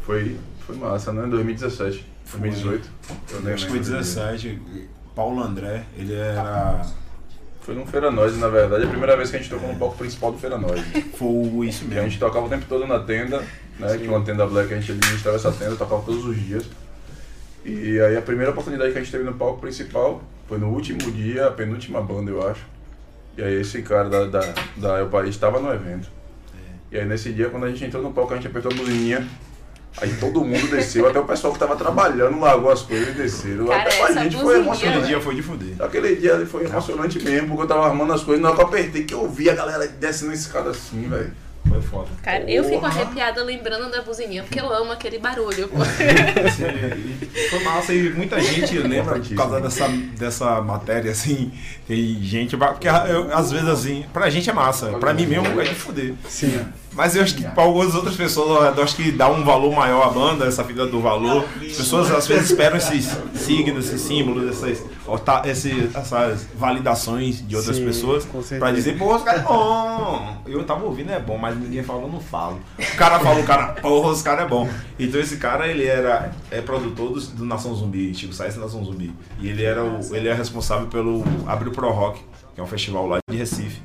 [0.00, 0.36] Foi,
[0.66, 1.26] foi massa, né?
[1.28, 2.06] 2017.
[2.32, 2.90] 2018.
[3.30, 3.94] Eu nem Acho que foi lembro.
[3.94, 4.60] 17.
[5.14, 6.86] Paulo André, ele era.
[7.66, 8.84] Foi no Feira Noise, na verdade.
[8.84, 10.84] É a primeira vez que a gente tocou no palco principal do Feira Noise.
[11.16, 12.10] Foi isso E a mesmo.
[12.10, 13.42] gente tocava o tempo todo na tenda,
[13.76, 13.98] né?
[13.98, 16.64] Que uma tenda black, a gente administrava essa tenda, tocava todos os dias.
[17.64, 21.10] E aí a primeira oportunidade que a gente teve no palco principal foi no último
[21.10, 22.64] dia, a penúltima banda, eu acho.
[23.36, 26.08] E aí esse cara da, da, da El País estava no evento.
[26.92, 29.26] E aí nesse dia, quando a gente entrou no palco, a gente apertou a buzininha.
[29.98, 33.66] Aí todo mundo desceu, até o pessoal que tava trabalhando largou as coisas e desceram.
[33.66, 34.86] Cara, até pra gente foi emocionante.
[34.86, 35.74] Aquele dia foi de fuder.
[35.80, 38.62] Aquele dia ali foi emocionante mesmo, porque eu tava armando as coisas, na hora que
[38.62, 41.32] eu apertei, que eu vi a galera descendo a escada assim, velho.
[41.68, 42.08] Foi foda.
[42.22, 42.92] Cara, eu fico Porra.
[42.92, 45.68] arrepiada lembrando da buzininha, porque eu amo aquele barulho.
[47.50, 51.50] Foi massa e muita gente lembra por causa dessa, dessa matéria, assim.
[51.88, 52.56] Tem gente.
[52.56, 54.90] Porque eu, às vezes, assim, pra gente é massa.
[54.98, 56.14] Pra mim mesmo é de fuder.
[56.28, 56.64] Sim.
[56.96, 60.02] Mas eu acho que pra algumas outras pessoas, eu acho que dá um valor maior
[60.06, 61.44] à banda, essa vida do valor.
[61.60, 64.82] As pessoas às vezes esperam esses signos, esses símbolos, essas,
[65.44, 68.26] esse- essas validações de outras Sim, pessoas
[68.58, 70.36] pra dizer, porra, os caras é bom.
[70.46, 72.58] Eu tava ouvindo, é bom, mas ninguém falou, eu não falo.
[72.78, 74.68] O cara falou, o cara, porra, os caras é bom.
[74.98, 79.12] Então esse cara, ele era é produtor do, do Nação Zumbi, Chico Sainz Nação Zumbi.
[79.38, 82.20] E ele era o, ele é responsável pelo Abre Pro Rock,
[82.54, 83.82] que é um festival lá de Recife.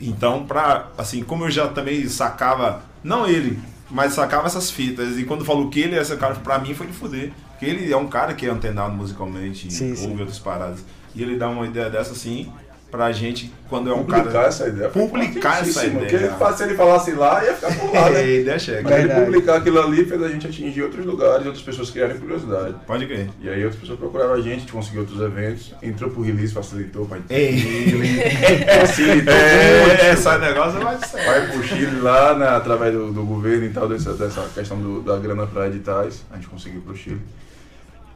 [0.00, 3.58] Então, pra, assim, como eu já também sacava, não ele,
[3.90, 6.86] mas sacava essas fitas, e quando falou que ele é esse cara, pra mim foi
[6.86, 7.32] de fuder.
[7.50, 10.10] Porque ele é um cara que é antenado musicalmente, Sim, ouve sim.
[10.20, 10.84] outras paradas.
[11.14, 12.52] E ele dá uma ideia dessa assim,
[12.90, 14.46] pra gente, quando é um Publicar cara.
[14.48, 14.88] essa ideia.
[14.88, 16.32] Publicar essa ideia.
[16.38, 18.20] Porque se ele falasse lá, ia ficar por lá, né?
[18.22, 18.82] É, ideia chega.
[18.82, 22.76] Mas ele publicar aquilo ali fez a gente atingir outros lugares, outras pessoas criarem curiosidade.
[22.86, 23.28] Pode crer.
[23.42, 26.54] E aí outras pessoas procuraram a gente, a gente conseguiu outros eventos, entrou pro release,
[26.54, 27.28] facilitou pra gente.
[28.80, 30.00] Facilitou é, muito.
[30.02, 31.24] essa negócio vai ser.
[31.24, 35.02] Vai pro Chile lá, né, através do, do governo e tal, dessa, dessa questão do-
[35.02, 37.20] da grana pra editais, a gente conseguiu pro Chile.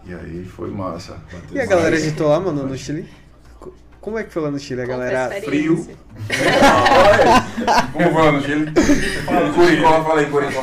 [0.06, 1.16] E aí foi massa.
[1.52, 3.08] E a galera editou lá, mano, no Chile?
[4.02, 4.82] Co- Como é que foi lá no Chile?
[4.82, 5.30] A galera.
[5.42, 5.76] Frio.
[7.92, 8.72] Como foi lá no Chile?
[9.54, 10.60] Curicó, fala aí, Curicó.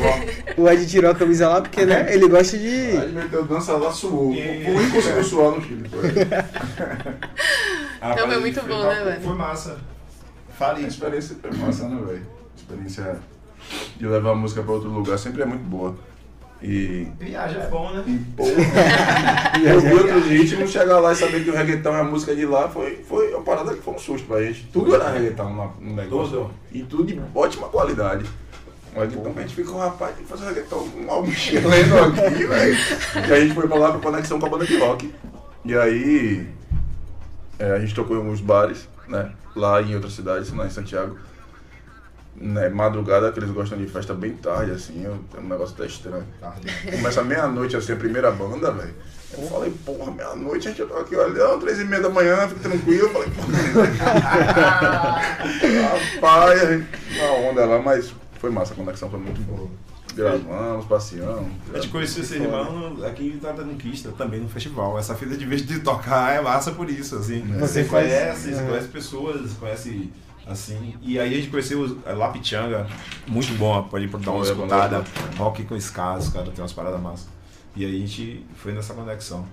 [0.58, 2.68] O Ed tirou a camisa lá porque, né, ele gosta de.
[2.68, 4.28] Aí meteu dança lá, suou.
[4.28, 5.90] O único conseguiu suar no Chile.
[5.90, 6.10] Foi.
[8.02, 9.22] Ah, Então foi muito bom, né, velho?
[9.22, 9.78] Foi massa.
[10.50, 10.86] A Fale.
[10.86, 12.22] experiência foi massa, né, velho?
[12.58, 13.18] Experiência
[13.98, 15.96] de levar a música pra outro lugar sempre é muito boa.
[16.62, 17.08] E.
[17.20, 18.04] Viagem é bom, né?
[19.64, 22.46] Eu vi outros ritmos, chegar lá e saber que o reggaetão é a música de
[22.46, 24.66] lá foi, foi uma parada que foi um susto pra gente.
[24.74, 26.38] Tudo era reggaetão lá no negócio.
[26.38, 26.52] Tudo.
[26.72, 28.26] E tudo de ótima qualidade.
[28.94, 31.96] Um reggaetão que a gente ficou, rapaz, tem que fazer um reggaetão com algo chileno
[32.04, 32.78] aqui, velho.
[33.16, 35.14] E a gente foi pra lá pra conexão com a banda de rock.
[35.64, 36.48] E aí
[37.58, 39.32] é, a gente tocou em alguns bares, né?
[39.56, 41.18] Lá em outras cidades, lá em Santiago.
[42.42, 45.86] Né, madrugada, que eles gostam de festa bem tarde, assim, eu- é um negócio até
[45.86, 46.24] estranho.
[46.96, 48.96] Começa meia-noite assim, a primeira banda, velho.
[49.38, 52.48] Eu falei, porra, meia-noite a gente já tá aqui olhando, três e meia da manhã,
[52.48, 53.08] fica tranquilo.
[53.08, 53.50] Eu falei, porra.
[56.16, 56.88] Rapaz, a gente
[57.18, 59.68] na onda lá, mas foi massa, a conexão foi muito boa.
[60.16, 61.46] Gravamos, passeamos.
[61.74, 64.98] A gente conheceu esse irmão aqui em Vitória da Conquista, também no festival.
[64.98, 67.42] Essa fita de vez de tocar é massa por isso, assim.
[67.60, 68.68] Você Você faz- conhece, você Uhum.
[68.70, 70.10] conhece pessoas, conhece
[70.52, 70.96] assim.
[71.02, 72.88] E aí a gente conheceu os- a Lapichanga,
[73.28, 75.04] muito bom, pode ir pra dar uma é escutada.
[75.38, 75.44] bom.
[75.46, 77.28] Rock com ska, os caras tem umas paradas massas.
[77.76, 79.46] E aí a gente foi nessa conexão.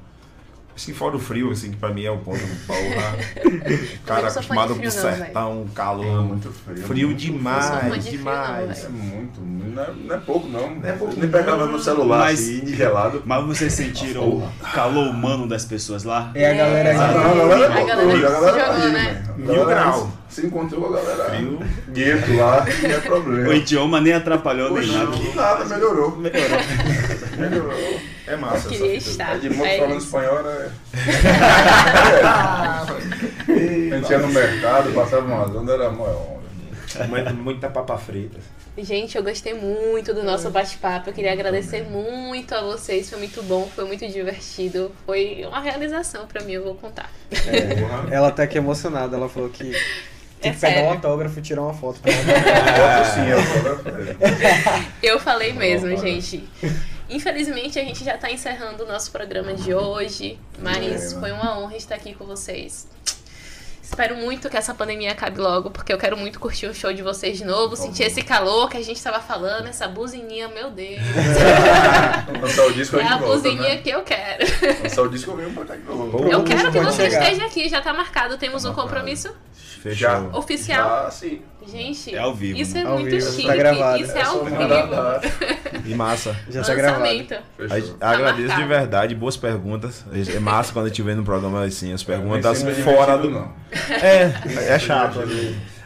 [0.74, 3.16] Assim, fora o frio, assim, que pra mim é o ponto, porra.
[3.46, 6.22] O cara não acostumado com não, sertão, É calor.
[6.22, 6.86] muito frio.
[6.86, 8.82] Frio muito demais, de frio, demais.
[8.82, 10.74] não, É muito, não é, não é pouco não.
[10.76, 13.22] Não é pouco, Nem pegava no celular Mas- assim, de gelado.
[13.24, 16.30] Mas vocês sentiram o calor humano das pessoas lá?
[16.34, 16.92] É a galera É.
[16.94, 17.00] que.
[17.00, 19.12] Ah, não, a galera A galera botou, a galera jogou, aí, né?
[19.14, 19.30] velho.
[19.30, 20.12] A Mil galera grau.
[20.28, 21.58] Se encontrou a galera Frio.
[21.92, 23.48] gueto lá, não é problema.
[23.48, 25.16] O idioma nem atrapalhou nem Poxa, nada.
[25.34, 26.16] nada, melhorou.
[26.16, 28.00] Melhorou.
[28.26, 28.66] É massa.
[28.66, 29.36] Eu queria estar.
[29.36, 30.06] É de modo É falando isso.
[30.06, 30.72] espanhol, né?
[30.94, 32.26] É.
[33.94, 37.06] A gente ia no mercado, passava uma onda, era maior onda.
[37.08, 38.38] Muita, muita papa frita.
[38.78, 41.08] Gente, eu gostei muito do nosso bate-papo.
[41.08, 43.08] Eu queria agradecer muito a vocês.
[43.08, 44.92] Foi muito bom, foi muito divertido.
[45.06, 47.10] Foi uma realização pra mim, eu vou contar.
[48.10, 49.72] Ela tá aqui emocionada, ela falou que
[50.46, 53.04] tem É que pegar um autógrafo e tirar uma foto pra ela.
[53.04, 54.16] Foto sim, eu fotografei.
[55.02, 56.48] Eu falei mesmo, gente.
[57.08, 61.76] Infelizmente, a gente já tá encerrando o nosso programa de hoje, mas foi uma honra
[61.76, 62.88] estar aqui com vocês.
[63.80, 67.02] Espero muito que essa pandemia acabe logo, porque eu quero muito curtir o show de
[67.02, 70.98] vocês de novo, sentir esse calor que a gente tava falando, essa buzininha, meu Deus.
[72.42, 73.76] Lançar o disco a É a gente volta, buzininha né?
[73.76, 74.44] que eu quero.
[74.82, 76.10] Lançar o disco eu venho pra cá de novo.
[76.18, 76.28] Boa.
[76.28, 77.22] Eu quero que você chegar.
[77.22, 78.36] esteja aqui, já tá marcado.
[78.36, 79.32] Temos um compromisso
[79.90, 80.38] Fechou.
[80.38, 81.06] oficial.
[81.06, 81.40] Ah, sim.
[81.66, 82.82] Gente, É ao vivo, isso né?
[82.82, 83.56] é Ao muito vivo, tá chique.
[83.56, 84.02] gravado.
[84.02, 84.56] Isso é É ao vivo.
[85.84, 86.36] E massa.
[86.48, 87.04] Já tá gravado.
[88.00, 88.68] A- Agradeço de marcado.
[88.68, 90.04] verdade, boas perguntas.
[90.34, 93.30] É massa quando a gente vê no programa assim, as perguntas Não é fora do.
[93.30, 93.52] não.
[93.90, 94.32] É,
[94.74, 95.18] é chato.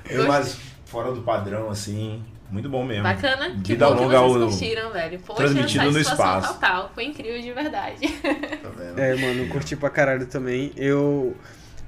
[0.09, 2.23] Eu, mas fora do padrão, assim.
[2.51, 3.05] Muito bom mesmo.
[3.05, 3.51] Bacana.
[3.63, 5.21] Que Vida bom que longa vocês ao- curtiram, velho.
[5.21, 6.53] Poxa, transmitido no espaço.
[6.55, 6.91] total.
[6.95, 8.09] Foi incrível de verdade.
[8.09, 8.99] Tá vendo?
[8.99, 10.73] É, mano, curti pra caralho também.
[10.77, 11.37] Eu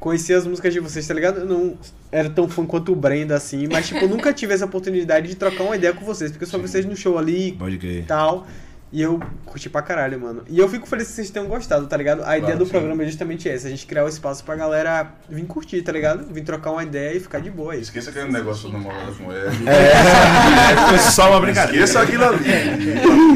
[0.03, 1.41] conheci as músicas de vocês, tá ligado?
[1.41, 1.79] Eu não
[2.11, 5.37] era tão fã quanto o Brenda, assim, mas, tipo, eu nunca tive essa oportunidade de
[5.37, 7.79] trocar uma ideia com vocês, porque eu só vi vocês no show ali Pode e
[7.79, 8.05] crer.
[8.05, 8.45] tal.
[8.93, 10.43] E eu curti pra caralho, mano.
[10.47, 12.23] E eu fico feliz que vocês tenham gostado, tá ligado?
[12.25, 12.73] A ideia do sim.
[12.73, 16.27] programa é justamente essa, a gente criar o espaço pra galera vir curtir, tá ligado?
[16.31, 17.75] Vir trocar uma ideia e ficar de boa.
[17.75, 17.85] é Isso.
[17.85, 19.49] Esqueça aquele negócio do namorado com ele.
[20.91, 21.85] Foi só uma brincadeira.
[21.85, 22.45] Esqueça aquilo ali.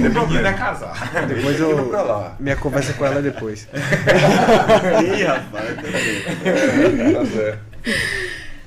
[0.02, 1.26] Tem problema é casar.
[1.26, 1.90] Depois eu.
[2.38, 3.66] Minha conversa com ela é depois.
[3.72, 5.74] Ih, rapaz.
[7.14, 8.25] Tá certo.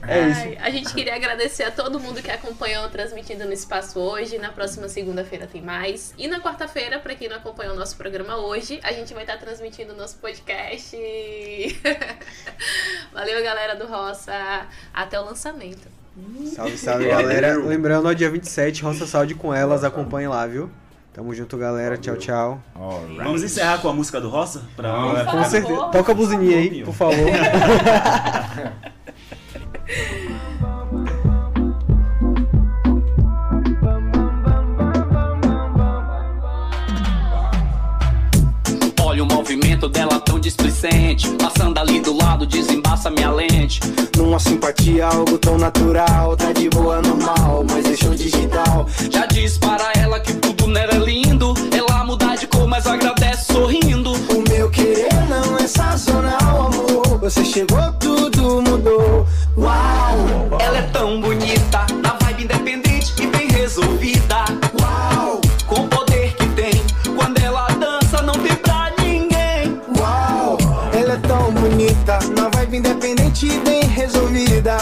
[0.09, 0.39] É isso.
[0.39, 4.39] Ai, a gente queria agradecer a todo mundo que acompanhou transmitindo no espaço hoje.
[4.39, 6.13] Na próxima segunda-feira tem mais.
[6.17, 9.37] E na quarta-feira, pra quem não acompanhou o nosso programa hoje, a gente vai estar
[9.37, 10.97] transmitindo o nosso podcast.
[13.13, 14.33] Valeu, galera do Roça.
[14.91, 15.87] Até o lançamento.
[16.55, 17.55] Salve, salve, galera.
[17.57, 20.71] Lembrando, ó, dia 27, Roça Saúde com elas, acompanhe lá, viu?
[21.13, 21.97] Tamo junto, galera.
[21.97, 22.61] Tchau, tchau.
[22.75, 23.17] Alright.
[23.17, 24.63] Vamos encerrar com a música do Roça?
[24.75, 25.83] Pra Com certeza.
[25.91, 27.15] Toca a buzininha aí, por favor.
[39.01, 43.79] Olha o movimento dela tão displicente Passando ali do lado, desembaça minha lente
[44.15, 46.37] Numa simpatia, algo tão natural.
[46.37, 48.85] Tá de boa, normal, mas deixou digital.
[49.09, 53.51] Já disse para ela que tudo não era lindo Ela mudar de cor, mas agradece
[53.51, 57.17] sorrindo O meu querer não é sazonal, amor.
[57.21, 57.98] Você chegou.
[59.59, 64.45] Uau, Ela é tão bonita, na vibe independente e bem resolvida
[64.81, 66.71] uau, Com o poder que tem,
[67.13, 70.57] quando ela dança não tem pra ninguém uau.
[70.93, 74.77] Ela é tão bonita, na vibe independente e bem resolvida.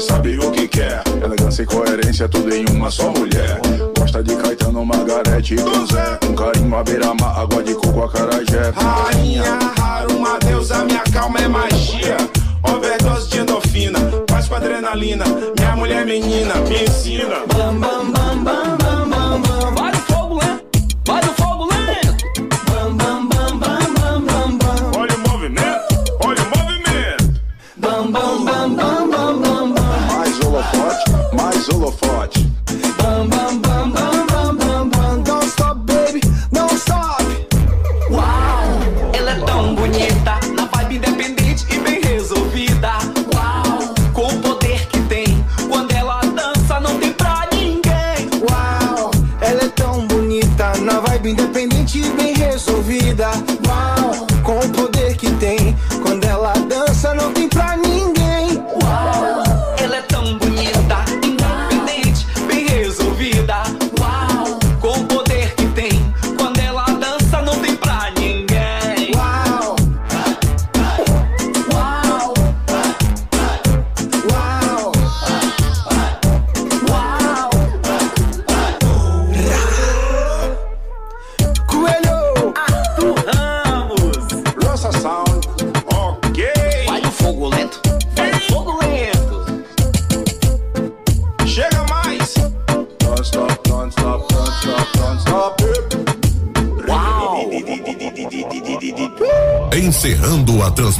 [0.00, 1.02] sabe o que quer.
[1.22, 3.60] Elegância e coerência, tudo em uma só mulher.
[3.98, 6.18] Gosta de Caetano, Margarete e Dom Zé.
[6.26, 8.72] Com carinho, a beira-mar, água de coco, acarajé.
[8.74, 12.16] Rainha, raro, uma deusa, minha calma é magia.
[12.62, 15.24] Overdose de endorfina, paz com adrenalina.
[15.56, 17.40] Minha mulher menina, me ensina.
[17.52, 18.23] Bam, bam, bam,
[31.84, 32.40] holofote,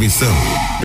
[0.05, 0.44] transmissão.